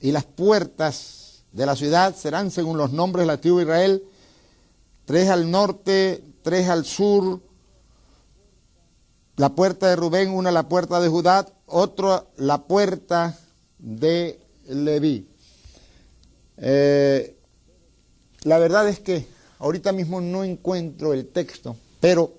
y 0.00 0.10
las 0.10 0.24
puertas 0.24 1.44
de 1.52 1.66
la 1.66 1.76
ciudad 1.76 2.16
serán 2.16 2.50
según 2.50 2.76
los 2.76 2.92
nombres 2.92 3.22
de 3.22 3.26
la 3.26 3.40
tribu 3.40 3.58
de 3.58 3.64
Israel, 3.64 4.04
tres 5.04 5.28
al 5.28 5.50
norte, 5.50 6.24
tres 6.42 6.68
al 6.68 6.84
sur, 6.84 7.40
la 9.38 9.54
puerta 9.54 9.88
de 9.88 9.96
Rubén, 9.96 10.30
una 10.30 10.50
la 10.50 10.68
puerta 10.68 11.00
de 11.00 11.08
Judá, 11.08 11.46
otra 11.66 12.26
la 12.36 12.64
puerta 12.64 13.38
de 13.78 14.40
Leví. 14.66 15.28
Eh, 16.56 17.36
la 18.42 18.58
verdad 18.58 18.88
es 18.88 18.98
que 18.98 19.26
ahorita 19.60 19.92
mismo 19.92 20.20
no 20.20 20.42
encuentro 20.42 21.14
el 21.14 21.28
texto, 21.28 21.76
pero 22.00 22.32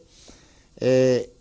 eh, 0.75 1.33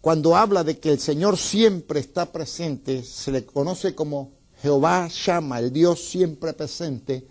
cuando 0.00 0.36
habla 0.36 0.64
de 0.64 0.78
que 0.80 0.90
el 0.90 0.98
Señor 0.98 1.36
siempre 1.38 2.00
está 2.00 2.32
presente, 2.32 3.04
se 3.04 3.30
le 3.30 3.46
conoce 3.46 3.94
como 3.94 4.32
Jehová 4.60 5.06
llama, 5.24 5.60
el 5.60 5.72
Dios 5.72 6.02
siempre 6.02 6.52
presente, 6.52 7.24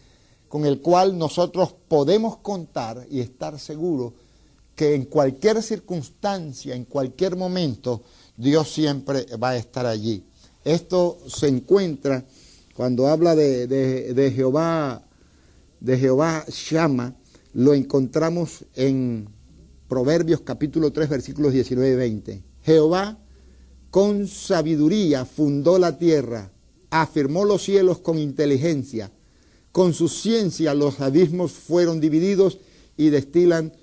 con 0.47 0.65
el 0.65 0.79
cual 0.79 1.17
nosotros 1.17 1.75
podemos 1.89 2.37
contar 2.37 3.05
y 3.09 3.19
estar 3.19 3.59
seguros 3.59 4.13
que 4.77 4.93
en 4.93 5.05
cualquier 5.05 5.63
circunstancia, 5.63 6.75
en 6.75 6.85
cualquier 6.85 7.35
momento, 7.35 8.03
Dios 8.37 8.71
siempre 8.71 9.25
va 9.35 9.49
a 9.49 9.57
estar 9.57 9.87
allí. 9.87 10.23
Esto 10.63 11.17
se 11.27 11.47
encuentra 11.47 12.23
cuando 12.75 13.07
habla 13.07 13.35
de, 13.35 14.33
Jehová, 14.35 15.03
de 15.79 15.97
Jehová 15.97 16.45
llama, 16.69 17.15
lo 17.53 17.73
encontramos 17.73 18.65
en 18.75 19.27
Proverbios 19.87 20.41
capítulo 20.41 20.93
3 20.93 21.09
versículos 21.09 21.53
19 21.53 21.93
y 21.93 21.95
20. 21.95 22.43
Jehová 22.61 23.17
con 23.89 24.27
sabiduría 24.27 25.25
fundó 25.25 25.79
la 25.79 25.97
tierra, 25.97 26.51
afirmó 26.91 27.45
los 27.45 27.63
cielos 27.63 27.97
con 27.97 28.19
inteligencia, 28.19 29.11
con 29.71 29.95
su 29.95 30.07
ciencia 30.07 30.75
los 30.75 30.99
abismos 30.99 31.53
fueron 31.53 31.99
divididos 31.99 32.59
y 32.95 33.09
destilan 33.09 33.73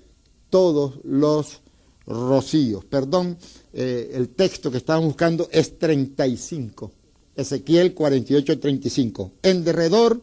todos 0.49 0.99
los 1.03 1.61
rocíos. 2.07 2.85
Perdón, 2.85 3.37
eh, 3.73 4.11
el 4.13 4.29
texto 4.29 4.71
que 4.71 4.77
estaban 4.77 5.03
buscando 5.03 5.47
es 5.51 5.77
35. 5.77 6.91
Ezequiel 7.35 7.93
48, 7.93 8.59
35. 8.59 9.31
En 9.43 9.63
derredor 9.63 10.21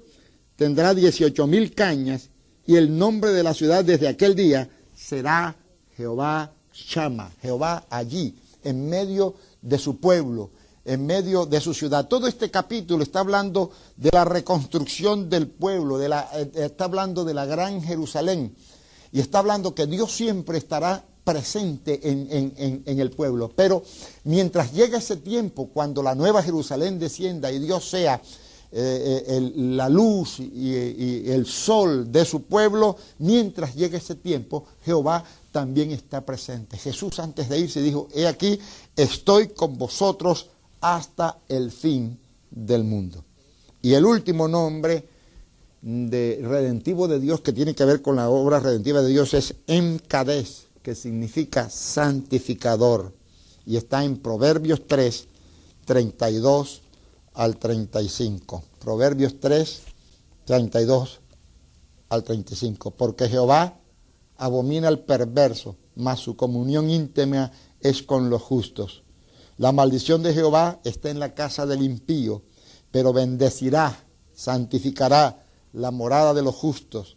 tendrá 0.57 0.95
18 0.95 1.47
mil 1.47 1.75
cañas 1.75 2.31
y 2.67 2.77
el 2.77 2.97
nombre 2.97 3.33
de 3.33 3.43
la 3.43 3.55
ciudad 3.55 3.85
desde 3.85 4.09
aquel 4.09 4.35
día 4.35 4.69
será 4.95 5.57
Jehová 5.97 6.53
Shama, 6.73 7.31
Jehová 7.43 7.87
allí, 7.91 8.35
en 8.65 8.89
medio 8.89 9.35
de 9.61 9.79
su 9.79 9.99
pueblo, 9.99 10.51
en 10.85 11.05
medio 11.05 11.45
de 11.45 11.61
su 11.61 11.75
ciudad. 11.75 12.09
Todo 12.09 12.27
este 12.27 12.51
capítulo 12.51 13.03
está 13.03 13.21
hablando 13.21 13.71
de 13.97 14.11
la 14.13 14.25
reconstrucción 14.25 15.29
del 15.29 15.49
pueblo, 15.49 15.99
de 15.99 16.09
la, 16.09 16.29
eh, 16.35 16.51
está 16.55 16.85
hablando 16.85 17.25
de 17.25 17.35
la 17.35 17.45
gran 17.45 17.83
Jerusalén 17.83 18.55
y 19.13 19.21
está 19.21 19.41
hablando 19.41 19.75
que 19.75 19.87
Dios 19.87 20.11
siempre 20.11 20.59
estará 20.59 21.05
presente 21.23 22.01
en, 22.03 22.83
el 22.99 23.11
pueblo. 23.11 23.53
Pero 23.55 23.85
mientras 24.25 24.73
llegue 24.73 24.97
ese 24.97 25.17
tiempo, 25.17 25.69
cuando 25.69 26.03
la 26.03 26.15
nueva 26.15 26.43
Jerusalén 26.43 26.99
descienda 26.99 27.53
y 27.53 27.59
Dios 27.59 27.89
sea 27.89 28.21
eh, 28.73 29.25
eh, 29.29 29.53
la 29.55 29.89
luz 29.89 30.41
y, 30.41 30.75
el 31.31 31.47
sol 31.47 32.11
de 32.11 32.25
su 32.25 32.43
pueblo, 32.45 32.97
mientras 33.19 33.75
llegue 33.75 33.99
ese 33.99 34.15
tiempo, 34.15 34.65
Jehová 34.85 35.23
también 35.53 35.93
está 35.93 36.25
presente. 36.25 36.79
Jesús 36.79 37.19
antes 37.19 37.49
de 37.49 37.59
irse 37.59 37.83
dijo, 37.83 38.09
he 38.15 38.27
aquí, 38.27 38.59
estoy 38.97 39.49
con 39.49 39.77
vosotros 39.77 40.49
hasta 40.81 41.39
el 41.49 41.71
fin 41.71 42.19
del 42.51 42.83
mundo. 42.83 43.23
Y 43.83 43.95
el 43.95 44.07
último 44.07 44.49
nombre 44.49 45.12
de 45.83 46.39
redentivo 46.41 47.09
de 47.09 47.19
Dios 47.19 47.41
que 47.41 47.53
tiene 47.53 47.75
que 47.75 47.85
ver 47.85 48.03
con 48.03 48.17
la 48.17 48.31
obra 48.31 48.61
redentiva 48.61 49.03
de 49.03 49.09
Dios 49.09 49.35
es 49.35 49.57
Emcades, 49.67 50.69
que 50.83 50.95
significa 50.95 51.69
santificador. 51.69 53.13
Y 53.67 53.77
está 53.77 54.05
en 54.05 54.17
Proverbios 54.19 54.87
3, 54.87 55.27
32 55.85 56.83
al 57.35 57.57
35. 57.57 58.65
Proverbios 58.79 59.41
3, 59.41 59.83
32 60.45 61.21
al 62.09 62.25
35. 62.25 62.93
Porque 62.93 63.29
Jehová 63.29 63.79
abomina 64.37 64.89
al 64.89 65.01
perverso, 65.01 65.77
mas 65.97 66.21
su 66.21 66.37
comunión 66.37 66.91
íntima 66.91 67.51
es 67.81 68.03
con 68.03 68.31
los 68.31 68.43
justos. 68.43 69.03
La 69.59 69.73
maldición 69.73 70.23
de 70.23 70.33
Jehová 70.33 70.81
está 70.85 71.11
en 71.11 71.19
la 71.19 71.35
casa 71.35 71.67
del 71.67 71.83
impío, 71.83 72.43
pero 72.91 73.13
bendecirá, 73.13 74.05
santificará 74.33 75.42
la 75.73 75.91
morada 75.91 76.35
de 76.35 76.43
los 76.43 76.55
justos. 76.55 77.17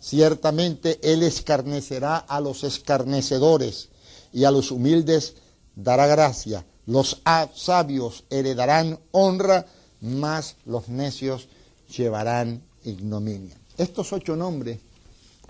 Ciertamente 0.00 0.98
Él 1.02 1.22
escarnecerá 1.22 2.18
a 2.18 2.40
los 2.40 2.64
escarnecedores 2.64 3.88
y 4.32 4.44
a 4.44 4.50
los 4.50 4.70
humildes 4.70 5.34
dará 5.76 6.06
gracia. 6.06 6.64
Los 6.86 7.22
sabios 7.54 8.24
heredarán 8.28 8.98
honra, 9.12 9.66
mas 10.00 10.56
los 10.66 10.88
necios 10.88 11.48
llevarán 11.96 12.62
ignominia. 12.84 13.56
Estos 13.78 14.12
ocho 14.12 14.36
nombres 14.36 14.78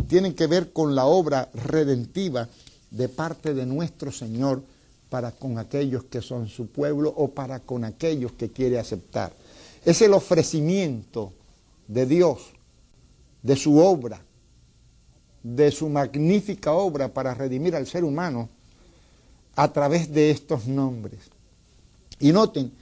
tienen 0.08 0.34
que 0.34 0.46
ver 0.46 0.72
con 0.72 0.94
la 0.94 1.06
obra 1.06 1.50
redentiva 1.54 2.48
de 2.90 3.08
parte 3.08 3.54
de 3.54 3.66
nuestro 3.66 4.12
Señor 4.12 4.62
para 5.10 5.32
con 5.32 5.58
aquellos 5.58 6.04
que 6.04 6.22
son 6.22 6.48
su 6.48 6.68
pueblo 6.68 7.12
o 7.16 7.28
para 7.28 7.60
con 7.60 7.84
aquellos 7.84 8.32
que 8.32 8.50
quiere 8.50 8.78
aceptar. 8.78 9.32
Es 9.84 10.00
el 10.02 10.12
ofrecimiento 10.12 11.32
de 11.88 12.06
Dios, 12.06 12.52
de 13.42 13.56
su 13.56 13.78
obra, 13.78 14.22
de 15.42 15.70
su 15.70 15.88
magnífica 15.88 16.72
obra 16.72 17.12
para 17.12 17.34
redimir 17.34 17.76
al 17.76 17.86
ser 17.86 18.04
humano 18.04 18.48
a 19.56 19.72
través 19.72 20.12
de 20.12 20.30
estos 20.30 20.66
nombres. 20.66 21.20
Y 22.18 22.32
noten 22.32 22.72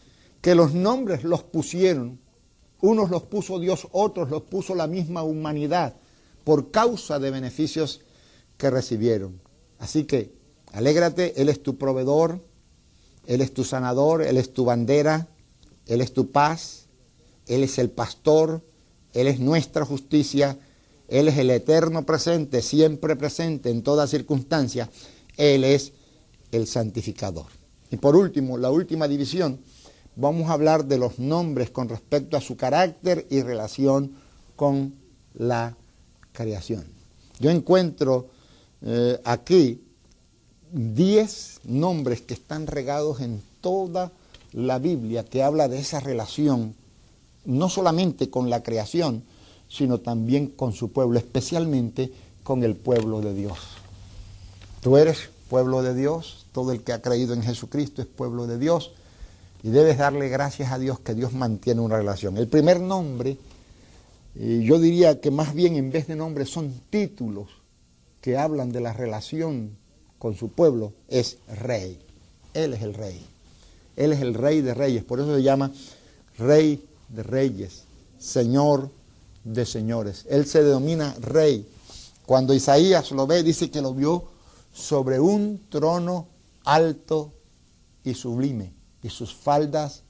que 0.41 0.55
los 0.55 0.73
nombres 0.73 1.25
los 1.25 1.43
pusieron, 1.43 2.19
unos 2.81 3.11
los 3.11 3.23
puso 3.25 3.59
Dios, 3.59 3.89
otros 3.93 4.31
los 4.31 4.43
puso 4.43 4.75
la 4.75 4.87
misma 4.87 5.23
humanidad 5.23 5.95
por 6.45 6.71
causa 6.71 7.19
de 7.19 7.31
beneficios 7.31 8.01
que 8.57 8.71
recibieron. 8.71 9.41
Así 9.79 10.05
que 10.05 10.33
alégrate, 10.73 11.41
Él 11.41 11.49
es 11.49 11.63
tu 11.63 11.77
proveedor, 11.77 12.41
Él 13.27 13.41
es 13.41 13.53
tu 13.55 13.65
sanador, 13.65 14.23
Él 14.23 14.37
es 14.37 14.53
tu 14.53 14.65
bandera, 14.65 15.29
Él 15.87 16.01
es 16.01 16.13
tu 16.13 16.31
paz, 16.31 16.87
Él 17.47 17.63
es 17.63 17.79
el 17.79 17.91
pastor, 17.91 18.63
Él 19.13 19.27
es 19.27 19.41
nuestra 19.41 19.85
justicia, 19.85 20.59
Él 21.09 21.29
es 21.29 21.39
el 21.39 21.51
eterno 21.51 22.05
presente, 22.05 22.63
siempre 22.63 23.17
presente 23.17 23.71
en 23.71 23.83
toda 23.83 24.07
circunstancia, 24.07 24.91
Él 25.37 25.65
es 25.65 25.93
el 26.51 26.67
santificador. 26.67 27.47
Y 27.91 27.97
por 27.97 28.17
último, 28.17 28.57
la 28.57 28.71
última 28.71 29.09
división, 29.09 29.61
vamos 30.17 30.49
a 30.49 30.55
hablar 30.55 30.85
de 30.87 30.99
los 30.99 31.19
nombres 31.19 31.71
con 31.71 31.89
respecto 31.89 32.37
a 32.37 32.41
su 32.41 32.57
carácter 32.57 33.27
y 33.31 33.43
relación 33.43 34.17
con 34.57 34.95
la 35.35 35.77
creación. 36.33 36.85
Yo 37.39 37.51
encuentro 37.51 38.29
eh, 38.83 39.21
aquí 39.25 39.83
diez 40.73 41.61
nombres 41.65 42.23
que 42.23 42.35
están 42.35 42.67
regados 42.67 43.21
en 43.21 43.43
toda 43.61 44.13
la 44.53 44.79
Biblia 44.79 45.25
que 45.25 45.43
habla 45.43 45.69
de 45.69 45.79
esa 45.79 46.01
relación, 46.01 46.75
no 47.45 47.69
solamente 47.69 48.31
con 48.31 48.51
la 48.51 48.63
creación, 48.63 49.25
sino 49.69 50.01
también 50.01 50.49
con 50.49 50.73
su 50.73 50.93
pueblo, 50.93 51.19
especialmente 51.19 52.13
con 52.43 52.63
el 52.63 52.77
pueblo 52.77 53.21
de 53.21 53.35
Dios. 53.35 53.59
Tú 54.81 54.97
eres 54.97 55.31
pueblo 55.49 55.83
de 55.83 55.95
Dios, 55.95 56.47
todo 56.53 56.73
el 56.73 56.83
que 56.83 56.93
ha 56.93 57.03
creído 57.03 57.35
en 57.35 57.43
Jesucristo 57.43 58.03
es 58.03 58.09
pueblo 58.09 58.47
de 58.47 58.59
Dios 58.59 58.93
y 59.63 59.71
debes 59.71 59.99
darle 59.99 60.29
gracias 60.29 60.73
a 60.73 60.79
Dios 60.79 61.01
que 61.01 61.15
Dios 61.15 61.33
mantiene 61.33 61.81
una 61.81 61.97
relación. 61.97 62.37
El 62.37 62.49
primer 62.49 62.81
nombre, 62.81 63.39
yo 64.35 64.79
diría 64.79 65.21
que 65.21 65.31
más 65.31 65.55
bien 65.55 65.77
en 65.77 65.91
vez 65.91 66.07
de 66.07 66.17
nombres 66.17 66.51
son 66.51 66.73
títulos 66.91 67.49
que 68.21 68.37
hablan 68.37 68.73
de 68.73 68.81
la 68.81 68.93
relación 68.93 69.77
con 70.19 70.37
su 70.37 70.49
pueblo, 70.49 70.93
es 71.09 71.39
rey. 71.61 71.99
Él 72.55 72.75
es 72.75 72.83
el 72.83 72.95
rey. 72.95 73.25
Él 73.97 74.13
es 74.13 74.21
el 74.21 74.35
rey 74.35 74.61
de 74.61 74.75
reyes, 74.75 75.05
por 75.05 75.21
eso 75.21 75.35
se 75.35 75.43
llama 75.43 75.73
rey 76.39 76.85
de 77.13 77.23
reyes, 77.23 77.85
señor 78.19 78.91
de 79.45 79.67
señores. 79.67 80.25
Él 80.29 80.47
se 80.47 80.63
denomina 80.63 81.15
rey. 81.21 81.69
Cuando 82.27 82.55
Isaías 82.55 83.11
lo 83.11 83.27
ve, 83.27 83.43
dice 83.43 83.71
que 83.71 83.83
lo 83.83 83.95
vio 83.95 84.25
sobre 84.73 85.21
un 85.21 85.61
trono 85.69 86.29
alto 86.65 87.33
y 88.05 88.15
sublime, 88.15 88.73
y 89.03 89.11
sus 89.11 89.35
faldas 89.35 90.03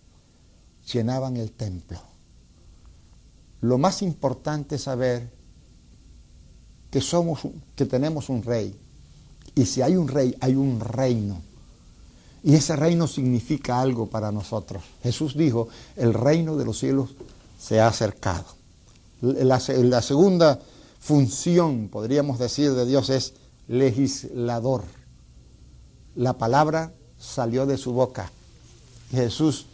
llenaban 0.93 1.37
el 1.37 1.53
templo. 1.53 2.01
Lo 3.61 3.79
más 3.79 4.03
importante 4.03 4.77
es 4.77 4.83
saber 4.83 5.31
que 6.91 7.01
somos 7.01 7.41
que 7.75 7.87
tenemos 7.87 8.29
un 8.29 8.43
rey. 8.43 8.79
Y 9.55 9.67
si 9.67 9.83
hay 9.83 9.97
un 9.97 10.09
rey, 10.09 10.37
hay 10.41 10.55
un 10.55 10.81
reino. 10.81 11.41
Y 12.45 12.55
ese 12.55 12.75
reino 12.77 13.07
significa 13.07 13.81
algo 13.81 14.07
para 14.07 14.33
nosotros. 14.33 14.83
Jesús 15.03 15.37
dijo, 15.37 15.69
el 15.97 16.13
reino 16.13 16.57
de 16.57 16.65
los 16.65 16.79
cielos 16.79 17.11
se 17.59 17.81
ha 17.81 17.87
acercado. 17.87 18.45
La, 19.21 19.61
la 19.69 20.03
segunda 20.03 20.59
función, 20.99 21.89
podríamos 21.89 22.39
decir, 22.39 22.73
de 22.73 22.85
Dios 22.85 23.11
es 23.11 23.35
legislador. 23.69 24.83
La 26.17 26.33
palabra 26.33 26.93
salió 27.19 27.67
de 27.67 27.79
su 27.79 27.93
boca. 27.93 28.33
Jesús 29.13 29.67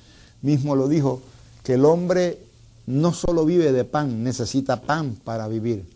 mismo 0.42 0.76
lo 0.76 0.88
dijo, 0.88 1.22
que 1.62 1.74
el 1.74 1.84
hombre 1.84 2.38
no 2.86 3.12
solo 3.12 3.44
vive 3.44 3.72
de 3.72 3.84
pan, 3.84 4.22
necesita 4.22 4.80
pan 4.80 5.16
para 5.22 5.48
vivir, 5.48 5.86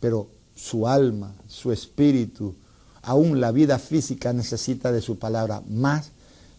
pero 0.00 0.28
su 0.56 0.88
alma, 0.88 1.32
su 1.48 1.72
espíritu, 1.72 2.54
aún 3.02 3.40
la 3.40 3.52
vida 3.52 3.78
física 3.78 4.32
necesita 4.32 4.90
de 4.90 5.00
su 5.00 5.18
palabra, 5.18 5.62
más 5.68 6.10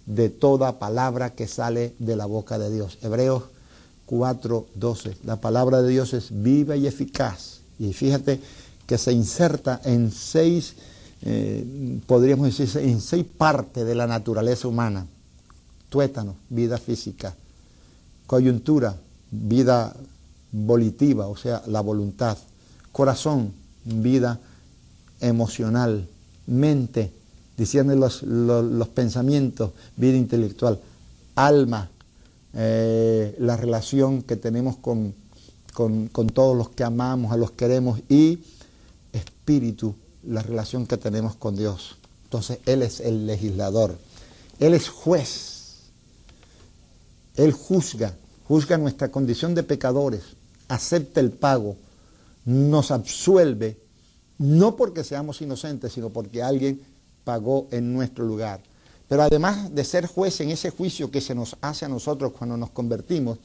de 0.06 0.30
toda 0.30 0.80
palabra 0.80 1.34
que 1.34 1.48
sale 1.48 1.96
de 2.00 2.16
la 2.16 2.26
boca 2.26 2.58
de 2.58 2.72
Dios. 2.72 2.98
Hebreos 3.02 3.44
4:12. 4.06 5.16
La 5.24 5.38
palabra 5.38 5.82
de 5.82 5.90
Dios 5.90 6.14
es 6.14 6.28
viva 6.32 6.76
y 6.76 6.88
eficaz. 6.88 7.62
Y 7.80 7.94
fíjate 7.94 8.40
que 8.86 8.98
se 8.98 9.14
inserta 9.14 9.80
en 9.86 10.12
seis, 10.12 10.76
eh, 11.22 12.00
podríamos 12.06 12.56
decir, 12.56 12.82
en 12.82 13.00
seis 13.00 13.26
partes 13.26 13.86
de 13.86 13.96
la 13.96 14.08
naturaleza 14.08 14.68
humana. 14.68 15.06
Tuétano, 15.90 16.36
vida 16.50 16.78
física. 16.78 17.36
Coyuntura, 18.28 18.98
vida 19.32 19.96
volitiva, 20.52 21.28
o 21.28 21.38
sea, 21.38 21.64
la 21.68 21.82
voluntad. 21.82 22.38
Corazón, 22.92 23.54
vida 23.86 24.40
emocional. 25.22 26.08
Mente, 26.48 27.14
diciendo 27.62 27.96
los, 27.96 28.24
los, 28.24 28.88
pensamientos, 28.88 29.70
vida 29.96 30.18
intelectual. 30.18 30.80
Alma, 31.36 31.92
eh, 32.56 33.36
la 33.38 33.56
relación 33.56 34.24
que 34.24 34.36
tenemos 34.36 34.78
con, 34.78 35.14
con, 35.72 36.08
con 36.08 36.26
todos 36.26 36.58
los 36.58 36.70
que 36.70 36.84
amamos, 36.84 37.32
a 37.32 37.38
los 37.38 37.52
queremos. 37.52 38.00
Y 38.10 38.40
espíritu, 39.14 39.94
la 40.24 40.42
relación 40.42 40.88
que 40.88 40.98
tenemos 40.98 41.36
con 41.36 41.56
Dios. 41.56 41.98
Entonces, 42.24 42.58
Él 42.66 42.82
es 42.82 43.00
el 43.00 43.28
legislador. 43.28 43.96
Él 44.60 44.74
es 44.74 44.90
juez. 44.90 45.82
Él 47.36 47.52
juzga, 47.52 48.16
juzga 48.48 48.80
nuestra 48.80 49.12
condición 49.12 49.54
de 49.54 49.62
pecadores, 49.62 50.24
acepta 50.68 51.20
el 51.20 51.30
pago, 51.30 51.76
nos 52.44 52.90
absuelve, 52.90 53.78
no 54.40 54.76
porque 54.76 55.04
seamos 55.04 55.44
inocentes, 55.44 55.94
sino 55.94 56.10
porque 56.10 56.42
alguien 56.42 56.82
pagó 57.24 57.68
en 57.72 57.94
nuestro 57.94 58.26
lugar. 58.26 58.62
Pero 59.08 59.24
además 59.24 59.74
de 59.76 59.84
ser 59.84 60.08
juez 60.08 60.40
en 60.42 60.52
ese 60.52 60.70
juicio 60.70 61.12
que 61.12 61.22
se 61.22 61.36
nos 61.36 61.58
hace 61.62 61.86
a 61.86 61.90
nosotros 61.90 62.32
cuando 62.38 62.56
nos 62.56 62.70
convertimos, 62.70 63.40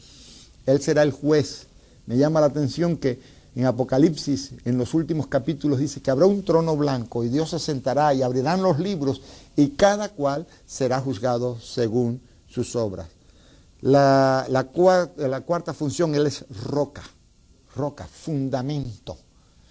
Él 0.64 0.80
será 0.80 1.02
el 1.02 1.12
juez. 1.12 1.66
Me 2.06 2.16
llama 2.16 2.40
la 2.40 2.46
atención 2.46 2.96
que 2.96 3.18
en 3.56 3.64
Apocalipsis, 3.64 4.52
en 4.64 4.76
los 4.76 4.92
últimos 4.92 5.28
capítulos, 5.28 5.78
dice 5.78 6.02
que 6.02 6.10
habrá 6.10 6.26
un 6.26 6.44
trono 6.44 6.76
blanco 6.76 7.24
y 7.24 7.30
Dios 7.30 7.50
se 7.50 7.58
sentará 7.58 8.12
y 8.12 8.22
abrirán 8.22 8.62
los 8.62 8.78
libros 8.78 9.22
y 9.56 9.70
cada 9.70 10.10
cual 10.10 10.46
será 10.66 11.00
juzgado 11.00 11.58
según 11.58 12.20
sus 12.46 12.76
obras. 12.76 13.08
La, 13.80 14.46
cuarta 15.46 15.74
función, 15.74 16.14
Él 16.14 16.26
es 16.26 16.44
roca, 16.64 17.02
roca, 17.74 18.06
fundamento, 18.06 19.16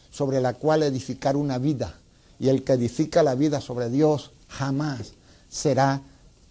sobre 0.09 0.41
la 0.41 0.55
cual 0.55 0.83
edificar 0.83 1.37
una 1.37 1.57
vida. 1.57 1.93
Y 2.39 2.49
el 2.49 2.63
que 2.63 2.73
edifica 2.73 3.23
la 3.23 3.35
vida 3.35 3.61
sobre 3.61 3.89
Dios 3.89 4.31
jamás 4.47 5.13
será 5.49 6.01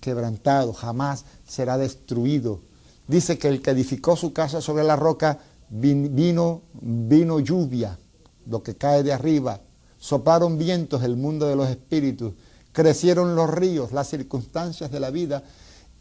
quebrantado, 0.00 0.72
jamás 0.72 1.24
será 1.46 1.78
destruido. 1.78 2.60
Dice 3.06 3.38
que 3.38 3.48
el 3.48 3.62
que 3.62 3.70
edificó 3.70 4.16
su 4.16 4.32
casa 4.32 4.60
sobre 4.60 4.84
la 4.84 4.96
roca 4.96 5.38
vino, 5.68 6.62
vino 6.72 7.40
lluvia, 7.40 7.98
lo 8.46 8.62
que 8.62 8.76
cae 8.76 9.02
de 9.02 9.12
arriba, 9.12 9.60
soplaron 9.98 10.58
vientos 10.58 11.02
el 11.02 11.16
mundo 11.16 11.46
de 11.46 11.56
los 11.56 11.68
espíritus, 11.68 12.34
crecieron 12.72 13.34
los 13.34 13.50
ríos, 13.50 13.92
las 13.92 14.08
circunstancias 14.08 14.90
de 14.90 15.00
la 15.00 15.10
vida, 15.10 15.42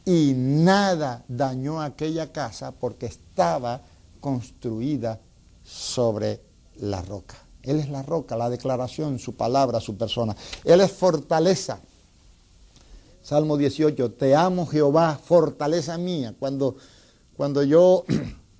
y 0.06 0.34
nada 0.36 1.24
dañó 1.28 1.82
aquella 1.82 2.32
casa 2.32 2.72
porque 2.72 3.06
estaba 3.06 3.82
construida 4.20 5.20
sobre 5.64 6.42
la 6.76 7.02
roca. 7.02 7.43
Él 7.64 7.80
es 7.80 7.90
la 7.90 8.04
roca, 8.04 8.36
la 8.36 8.50
declaración, 8.50 9.20
su 9.20 9.36
palabra, 9.36 9.80
su 9.80 9.98
persona. 9.98 10.36
Él 10.64 10.82
es 10.82 10.92
fortaleza. 10.92 11.80
Salmo 13.22 13.56
18, 13.56 14.12
te 14.12 14.36
amo 14.36 14.68
Jehová, 14.68 15.18
fortaleza 15.24 15.98
mía. 15.98 16.36
Cuando, 16.38 16.76
cuando 17.38 17.64
yo 17.64 18.04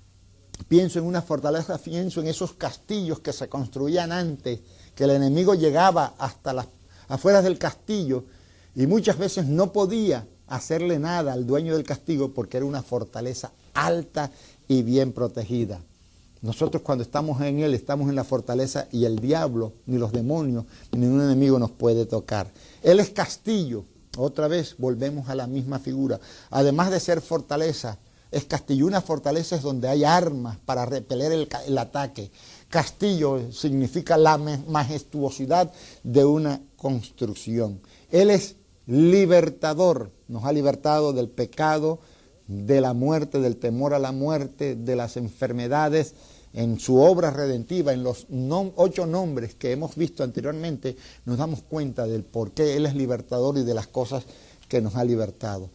pienso 0.68 0.98
en 0.98 1.04
una 1.04 1.20
fortaleza, 1.20 1.76
pienso 1.76 2.20
en 2.22 2.28
esos 2.28 2.54
castillos 2.54 3.20
que 3.20 3.34
se 3.34 3.48
construían 3.48 4.10
antes, 4.10 4.60
que 4.94 5.04
el 5.04 5.10
enemigo 5.10 5.54
llegaba 5.54 6.14
hasta 6.16 6.54
las 6.54 6.66
afueras 7.08 7.44
del 7.44 7.58
castillo 7.58 8.24
y 8.74 8.86
muchas 8.86 9.18
veces 9.18 9.46
no 9.46 9.70
podía 9.70 10.26
hacerle 10.46 10.98
nada 10.98 11.34
al 11.34 11.46
dueño 11.46 11.74
del 11.74 11.84
castigo 11.84 12.32
porque 12.32 12.56
era 12.56 12.66
una 12.66 12.82
fortaleza 12.82 13.52
alta 13.74 14.30
y 14.66 14.82
bien 14.82 15.12
protegida. 15.12 15.80
Nosotros 16.44 16.82
cuando 16.82 17.02
estamos 17.02 17.40
en 17.40 17.60
Él 17.60 17.72
estamos 17.72 18.10
en 18.10 18.16
la 18.16 18.22
fortaleza 18.22 18.86
y 18.92 19.06
el 19.06 19.18
diablo, 19.18 19.72
ni 19.86 19.96
los 19.96 20.12
demonios, 20.12 20.66
ni 20.92 20.98
ningún 21.00 21.22
enemigo 21.22 21.58
nos 21.58 21.70
puede 21.70 22.04
tocar. 22.04 22.52
Él 22.82 23.00
es 23.00 23.08
castillo. 23.08 23.86
Otra 24.18 24.46
vez 24.46 24.74
volvemos 24.76 25.30
a 25.30 25.34
la 25.34 25.46
misma 25.46 25.78
figura. 25.78 26.20
Además 26.50 26.90
de 26.90 27.00
ser 27.00 27.22
fortaleza, 27.22 27.96
es 28.30 28.44
castillo. 28.44 28.84
Una 28.84 29.00
fortaleza 29.00 29.56
es 29.56 29.62
donde 29.62 29.88
hay 29.88 30.04
armas 30.04 30.58
para 30.66 30.84
repeler 30.84 31.32
el, 31.32 31.48
el 31.66 31.78
ataque. 31.78 32.30
castillo 32.68 33.50
significa 33.50 34.18
la 34.18 34.36
majestuosidad 34.36 35.72
de 36.02 36.26
una 36.26 36.60
construcción. 36.76 37.80
Él 38.10 38.28
es 38.28 38.56
libertador, 38.86 40.10
nos 40.28 40.44
ha 40.44 40.52
libertado 40.52 41.14
del 41.14 41.30
pecado, 41.30 42.00
de 42.46 42.82
la 42.82 42.92
muerte, 42.92 43.40
del 43.40 43.56
temor 43.56 43.94
a 43.94 43.98
la 43.98 44.12
muerte, 44.12 44.76
de 44.76 44.94
las 44.94 45.16
enfermedades. 45.16 46.14
En 46.54 46.78
su 46.78 46.96
obra 46.96 47.30
redentiva, 47.30 47.92
en 47.92 48.04
los 48.04 48.26
ocho 48.76 49.06
nombres 49.06 49.56
que 49.56 49.72
hemos 49.72 49.96
visto 49.96 50.22
anteriormente, 50.22 50.96
nos 51.24 51.36
damos 51.36 51.62
cuenta 51.62 52.06
del 52.06 52.22
por 52.22 52.52
qué 52.52 52.76
Él 52.76 52.86
es 52.86 52.94
libertador 52.94 53.58
y 53.58 53.64
de 53.64 53.74
las 53.74 53.88
cosas 53.88 54.24
que 54.68 54.80
nos 54.80 54.94
ha 54.94 55.04
libertado. 55.04 55.70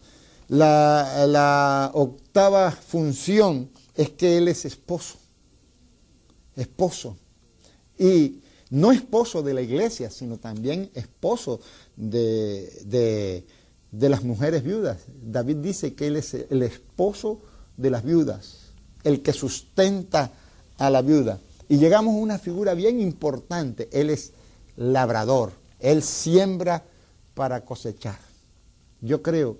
La, 0.48 1.90
octava 1.94 2.70
función 2.70 3.70
es 3.94 4.10
que 4.10 4.38
Él 4.38 4.48
es 4.48 4.64
esposo. 4.64 5.18
Esposo. 6.56 7.16
Y 7.98 8.40
no 8.70 8.90
esposo 8.92 9.42
de 9.42 9.52
la 9.52 9.60
iglesia, 9.60 10.10
sino 10.10 10.38
también 10.38 10.90
esposo 10.94 11.60
de, 11.96 13.44
las 13.92 14.24
mujeres 14.24 14.62
viudas. 14.62 14.98
David 15.22 15.56
dice 15.56 15.94
que 15.94 16.06
él 16.06 16.16
es 16.16 16.34
el 16.34 16.62
esposo 16.62 17.42
de 17.76 17.90
las 17.90 18.04
viudas, 18.04 18.72
el 19.04 19.22
que 19.22 19.32
sustenta 19.32 20.32
a 20.80 20.90
la 20.90 21.02
viuda. 21.02 21.38
Y 21.68 21.78
llegamos 21.78 22.14
a 22.14 22.18
una 22.18 22.38
figura 22.38 22.74
bien 22.74 23.00
importante. 23.00 23.88
Él 23.92 24.10
es 24.10 24.32
labrador. 24.76 25.52
Él 25.78 26.02
siembra 26.02 26.82
para 27.34 27.64
cosechar. 27.64 28.18
Yo 29.00 29.22
creo 29.22 29.58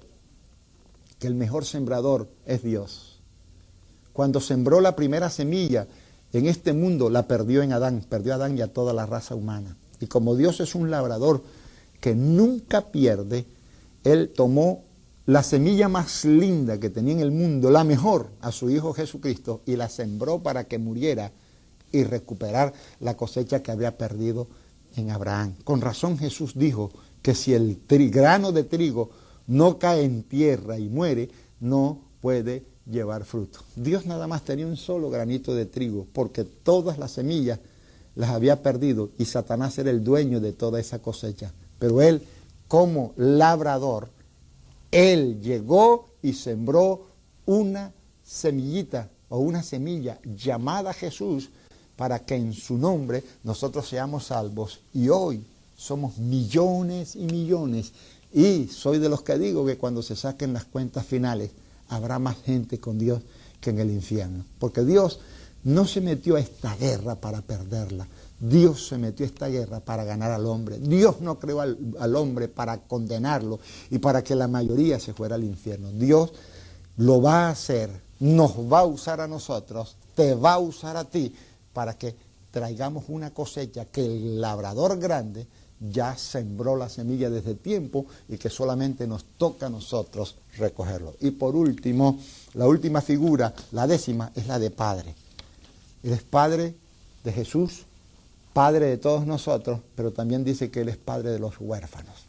que 1.18 1.28
el 1.28 1.34
mejor 1.34 1.64
sembrador 1.64 2.28
es 2.46 2.62
Dios. 2.62 3.20
Cuando 4.12 4.40
sembró 4.40 4.80
la 4.80 4.96
primera 4.96 5.30
semilla, 5.30 5.86
en 6.32 6.46
este 6.46 6.72
mundo 6.72 7.10
la 7.10 7.28
perdió 7.28 7.62
en 7.62 7.72
Adán, 7.72 8.04
perdió 8.08 8.32
a 8.32 8.36
Adán 8.36 8.56
y 8.56 8.62
a 8.62 8.72
toda 8.72 8.92
la 8.92 9.06
raza 9.06 9.34
humana. 9.34 9.76
Y 10.00 10.06
como 10.06 10.34
Dios 10.36 10.60
es 10.60 10.74
un 10.74 10.90
labrador 10.90 11.42
que 12.00 12.14
nunca 12.14 12.90
pierde, 12.90 13.44
Él 14.04 14.32
tomó 14.34 14.84
la 15.30 15.44
semilla 15.44 15.88
más 15.88 16.24
linda 16.24 16.80
que 16.80 16.90
tenía 16.90 17.12
en 17.12 17.20
el 17.20 17.30
mundo, 17.30 17.70
la 17.70 17.84
mejor, 17.84 18.30
a 18.40 18.50
su 18.50 18.68
Hijo 18.68 18.92
Jesucristo, 18.92 19.60
y 19.64 19.76
la 19.76 19.88
sembró 19.88 20.40
para 20.40 20.64
que 20.64 20.76
muriera 20.76 21.30
y 21.92 22.02
recuperar 22.02 22.72
la 22.98 23.16
cosecha 23.16 23.62
que 23.62 23.70
había 23.70 23.96
perdido 23.96 24.48
en 24.96 25.12
Abraham. 25.12 25.54
Con 25.62 25.82
razón 25.82 26.18
Jesús 26.18 26.54
dijo 26.56 26.90
que 27.22 27.36
si 27.36 27.54
el 27.54 27.78
grano 28.10 28.50
de 28.50 28.64
trigo 28.64 29.10
no 29.46 29.78
cae 29.78 30.02
en 30.02 30.24
tierra 30.24 30.80
y 30.80 30.88
muere, 30.88 31.30
no 31.60 32.00
puede 32.20 32.64
llevar 32.90 33.24
fruto. 33.24 33.60
Dios 33.76 34.06
nada 34.06 34.26
más 34.26 34.44
tenía 34.44 34.66
un 34.66 34.76
solo 34.76 35.10
granito 35.10 35.54
de 35.54 35.66
trigo, 35.66 36.08
porque 36.12 36.42
todas 36.42 36.98
las 36.98 37.12
semillas 37.12 37.60
las 38.16 38.30
había 38.30 38.64
perdido 38.64 39.10
y 39.16 39.26
Satanás 39.26 39.78
era 39.78 39.90
el 39.90 40.02
dueño 40.02 40.40
de 40.40 40.54
toda 40.54 40.80
esa 40.80 40.98
cosecha. 40.98 41.52
Pero 41.78 42.02
él, 42.02 42.20
como 42.66 43.12
labrador, 43.16 44.08
él 44.90 45.40
llegó 45.40 46.06
y 46.22 46.32
sembró 46.32 47.06
una 47.46 47.92
semillita 48.24 49.10
o 49.28 49.38
una 49.38 49.62
semilla 49.62 50.18
llamada 50.24 50.92
Jesús 50.92 51.50
para 51.96 52.20
que 52.20 52.34
en 52.34 52.52
su 52.52 52.78
nombre 52.78 53.22
nosotros 53.44 53.88
seamos 53.88 54.26
salvos. 54.26 54.80
Y 54.94 55.08
hoy 55.08 55.44
somos 55.76 56.18
millones 56.18 57.14
y 57.14 57.24
millones. 57.24 57.92
Y 58.32 58.68
soy 58.68 58.98
de 58.98 59.08
los 59.08 59.22
que 59.22 59.38
digo 59.38 59.66
que 59.66 59.76
cuando 59.76 60.02
se 60.02 60.16
saquen 60.16 60.52
las 60.52 60.64
cuentas 60.64 61.04
finales, 61.04 61.50
habrá 61.88 62.18
más 62.18 62.36
gente 62.42 62.78
con 62.78 62.98
Dios 62.98 63.22
que 63.60 63.70
en 63.70 63.80
el 63.80 63.90
infierno. 63.90 64.44
Porque 64.58 64.84
Dios 64.84 65.20
no 65.64 65.86
se 65.86 66.00
metió 66.00 66.36
a 66.36 66.40
esta 66.40 66.74
guerra 66.76 67.16
para 67.16 67.42
perderla. 67.42 68.06
Dios 68.40 68.88
se 68.88 68.96
metió 68.96 69.24
a 69.24 69.28
esta 69.28 69.48
guerra 69.48 69.80
para 69.80 70.02
ganar 70.04 70.30
al 70.30 70.46
hombre. 70.46 70.78
Dios 70.78 71.20
no 71.20 71.38
creó 71.38 71.60
al, 71.60 72.16
hombre 72.16 72.48
para 72.48 72.78
condenarlo 72.78 73.60
y 73.90 73.98
para 73.98 74.24
que 74.24 74.34
la 74.34 74.48
mayoría 74.48 74.98
se 74.98 75.12
fuera 75.12 75.34
al 75.34 75.44
infierno. 75.44 75.92
Dios 75.92 76.32
lo 76.96 77.20
va 77.20 77.46
a 77.46 77.50
hacer, 77.50 77.90
nos 78.18 78.52
va 78.52 78.80
a 78.80 78.86
usar 78.86 79.20
a 79.20 79.28
nosotros, 79.28 79.96
te 80.14 80.34
va 80.34 80.54
a 80.54 80.58
usar 80.58 80.96
a 80.96 81.04
ti 81.04 81.34
para 81.74 81.98
que 81.98 82.16
traigamos 82.50 83.04
una 83.08 83.30
cosecha 83.30 83.84
que 83.84 84.04
el 84.04 84.40
labrador 84.40 84.98
grande 84.98 85.46
ya 85.80 86.16
sembró 86.16 86.76
la 86.76 86.88
semilla 86.88 87.30
desde 87.30 87.54
tiempo 87.54 88.06
y 88.28 88.36
que 88.38 88.50
solamente 88.50 89.06
nos 89.06 89.24
toca 89.36 89.66
a 89.66 89.70
nosotros 89.70 90.36
recogerlo. 90.56 91.14
Y 91.20 91.30
por 91.32 91.56
último, 91.56 92.18
la 92.54 92.66
última 92.66 93.00
figura, 93.00 93.54
la 93.72 93.86
décima, 93.86 94.32
es 94.34 94.46
la 94.46 94.58
de 94.58 94.70
Padre. 94.70 95.14
Él 96.02 96.12
es 96.12 96.22
Padre 96.22 96.74
de 97.24 97.32
Jesús, 97.32 97.84
Padre 98.52 98.86
de 98.86 98.98
todos 98.98 99.26
nosotros, 99.26 99.80
pero 99.94 100.12
también 100.12 100.44
dice 100.44 100.70
que 100.70 100.80
Él 100.80 100.88
es 100.88 100.96
Padre 100.96 101.30
de 101.30 101.38
los 101.38 101.54
huérfanos. 101.60 102.26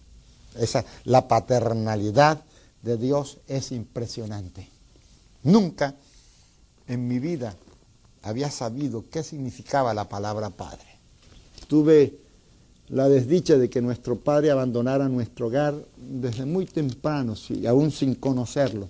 Esa, 0.57 0.85
la 1.05 1.27
paternalidad 1.27 2.43
de 2.81 2.97
Dios 2.97 3.39
es 3.47 3.71
impresionante. 3.71 4.67
Nunca 5.43 5.95
en 6.87 7.07
mi 7.07 7.19
vida 7.19 7.55
había 8.23 8.51
sabido 8.51 9.05
qué 9.09 9.23
significaba 9.23 9.93
la 9.93 10.09
palabra 10.09 10.49
Padre. 10.49 10.85
Tuve 11.67 12.19
la 12.91 13.07
desdicha 13.07 13.57
de 13.57 13.69
que 13.69 13.81
nuestro 13.81 14.19
padre 14.19 14.51
abandonara 14.51 15.07
nuestro 15.07 15.47
hogar 15.47 15.73
desde 15.97 16.45
muy 16.45 16.65
temprano, 16.65 17.35
y 17.49 17.65
aún 17.65 17.89
sin 17.89 18.15
conocerlo. 18.15 18.89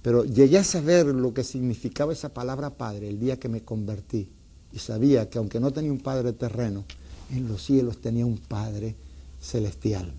Pero 0.00 0.24
llegué 0.24 0.58
a 0.58 0.64
saber 0.64 1.06
lo 1.06 1.34
que 1.34 1.44
significaba 1.44 2.12
esa 2.12 2.30
palabra 2.30 2.70
padre 2.70 3.08
el 3.08 3.20
día 3.20 3.38
que 3.38 3.48
me 3.48 3.62
convertí. 3.62 4.30
Y 4.74 4.80
sabía 4.80 5.30
que 5.30 5.38
aunque 5.38 5.60
no 5.60 5.72
tenía 5.72 5.92
un 5.92 6.00
padre 6.00 6.32
terreno, 6.32 6.84
en 7.30 7.48
los 7.48 7.62
cielos 7.64 7.98
tenía 7.98 8.26
un 8.26 8.38
padre 8.38 8.96
celestial. 9.40 10.12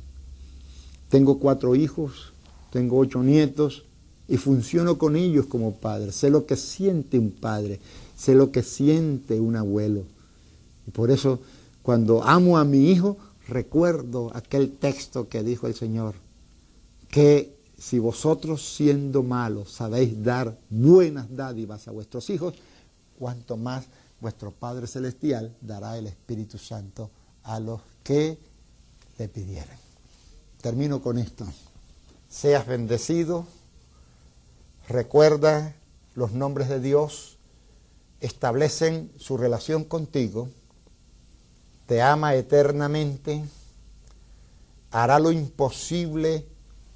Tengo 1.09 1.39
cuatro 1.39 1.75
hijos, 1.75 2.33
tengo 2.71 2.97
ocho 2.97 3.21
nietos 3.21 3.83
y 4.27 4.37
funciono 4.37 4.97
con 4.97 5.15
ellos 5.15 5.45
como 5.45 5.75
padre. 5.75 6.11
Sé 6.11 6.29
lo 6.29 6.45
que 6.45 6.55
siente 6.55 7.19
un 7.19 7.31
padre, 7.31 7.79
sé 8.17 8.33
lo 8.33 8.51
que 8.51 8.63
siente 8.63 9.39
un 9.39 9.55
abuelo. 9.55 10.03
Y 10.87 10.91
por 10.91 11.11
eso 11.11 11.39
cuando 11.85 12.23
amo 12.23 12.57
a 12.57 12.65
mi 12.65 12.89
hijo, 12.89 13.17
recuerdo 13.47 14.31
aquel 14.33 14.71
texto 14.71 15.29
que 15.29 15.43
dijo 15.43 15.67
el 15.67 15.75
Señor, 15.75 16.15
que 17.09 17.53
si 17.77 17.99
vosotros 17.99 18.75
siendo 18.75 19.21
malos 19.21 19.71
sabéis 19.71 20.23
dar 20.23 20.57
buenas 20.69 21.27
dádivas 21.35 21.87
a 21.87 21.91
vuestros 21.91 22.29
hijos, 22.31 22.55
cuanto 23.19 23.55
más 23.57 23.85
vuestro 24.19 24.51
Padre 24.51 24.87
Celestial 24.87 25.55
dará 25.61 25.97
el 25.97 26.07
Espíritu 26.07 26.57
Santo 26.57 27.09
a 27.43 27.59
los 27.59 27.81
que 28.03 28.37
le 29.17 29.27
pidieren. 29.27 29.77
Termino 30.61 31.01
con 31.01 31.17
esto. 31.17 31.45
Seas 32.29 32.65
bendecido, 32.65 33.45
recuerda 34.89 35.75
los 36.15 36.31
nombres 36.31 36.69
de 36.69 36.79
Dios, 36.79 37.37
establecen 38.19 39.11
su 39.17 39.37
relación 39.37 39.83
contigo 39.83 40.49
te 41.85 42.01
ama 42.01 42.35
eternamente, 42.35 43.43
hará 44.91 45.19
lo 45.19 45.31
imposible 45.31 46.45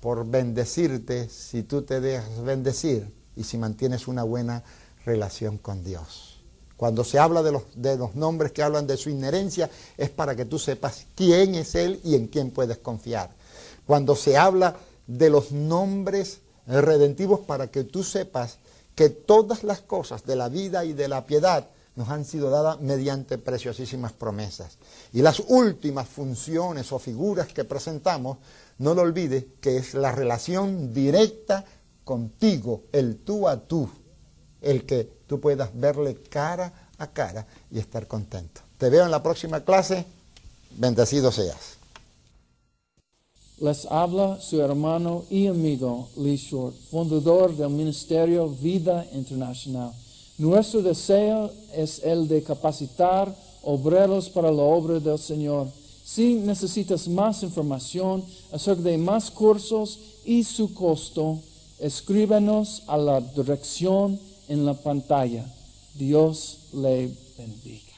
por 0.02 0.26
bendecirte 0.26 1.30
si 1.30 1.64
tú 1.64 1.84
te 1.84 2.00
dejas 2.00 2.42
bendecir 2.44 3.14
y 3.36 3.44
si 3.44 3.58
mantienes 3.58 4.08
una 4.08 4.24
buena 4.24 4.64
relación 5.06 5.58
con 5.58 5.84
Dios. 5.84 6.29
Cuando 6.80 7.04
se 7.04 7.20
habla 7.20 7.44
de 7.44 7.52
los, 7.52 7.64
de 7.76 7.98
los 7.98 8.16
nombres 8.16 8.54
que 8.54 8.64
hablan 8.64 8.88
de 8.88 8.96
su 8.96 9.10
inherencia, 9.10 9.70
es 9.98 10.10
para 10.12 10.34
que 10.34 10.46
tú 10.46 10.58
sepas 10.58 11.08
quién 11.14 11.56
es 11.56 11.76
Él 11.76 12.00
y 12.06 12.16
en 12.16 12.28
quién 12.28 12.52
puedes 12.52 12.78
confiar. 12.78 13.32
Cuando 13.86 14.16
se 14.16 14.38
habla 14.38 14.78
de 15.06 15.30
los 15.30 15.52
nombres 15.52 16.40
redentivos, 16.66 17.42
para 17.42 17.68
que 17.68 17.84
tú 17.84 18.02
sepas 18.02 18.60
que 18.96 19.10
todas 19.10 19.66
las 19.66 19.82
cosas 19.82 20.24
de 20.24 20.38
la 20.38 20.48
vida 20.48 20.86
y 20.86 20.94
de 20.94 21.10
la 21.10 21.26
piedad 21.26 21.68
nos 21.98 22.08
han 22.08 22.24
sido 22.24 22.50
dadas 22.50 22.80
mediante 22.80 23.38
preciosísimas 23.38 24.14
promesas. 24.14 24.78
Y 25.12 25.22
las 25.22 25.42
últimas 25.50 26.08
funciones 26.08 26.94
o 26.94 27.00
figuras 27.00 27.50
que 27.50 27.66
presentamos, 27.66 28.38
no 28.78 28.94
lo 28.94 29.02
olvides 29.02 29.48
que 29.60 29.76
es 29.76 29.96
la 29.96 30.14
relación 30.14 30.94
directa 30.94 31.66
contigo, 32.06 32.84
el 32.94 33.18
tú 33.18 33.50
a 33.50 33.68
tú, 33.68 33.90
el 34.62 34.86
que 34.86 35.19
tú 35.30 35.40
puedas 35.40 35.70
verle 35.74 36.16
cara 36.28 36.74
a 36.98 37.08
cara 37.08 37.46
y 37.72 37.78
estar 37.78 38.08
contento. 38.08 38.62
Te 38.80 38.90
veo 38.90 39.06
en 39.06 39.12
la 39.12 39.22
próxima 39.22 39.64
clase. 39.64 40.06
Bendecido 40.72 41.32
seas. 41.32 41.78
Les 43.60 43.86
habla 43.86 44.40
su 44.42 44.62
hermano 44.62 45.26
y 45.30 45.48
amigo 45.48 46.10
Lee 46.18 46.38
Short, 46.38 46.76
fundador 46.90 47.56
del 47.56 47.70
Ministerio 47.70 48.50
Vida 48.50 49.06
Internacional. 49.14 49.92
Nuestro 50.38 50.82
deseo 50.82 51.52
es 51.74 52.00
el 52.04 52.28
de 52.28 52.42
capacitar 52.42 53.34
obreros 53.62 54.30
para 54.30 54.50
la 54.52 54.64
obra 54.64 55.00
del 55.00 55.20
Señor. 55.20 55.68
Si 56.06 56.36
necesitas 56.36 57.08
más 57.08 57.44
información 57.44 58.24
acerca 58.52 58.82
de 58.84 58.98
más 58.98 59.30
cursos 59.30 60.00
y 60.24 60.44
su 60.44 60.74
costo, 60.74 61.40
escríbenos 61.80 62.84
a 62.88 62.98
la 62.98 63.20
dirección 63.20 64.20
en 64.50 64.66
la 64.66 64.74
pantalla. 64.74 65.45
Dios 65.93 66.68
le 66.74 67.12
bendiga. 67.38 67.89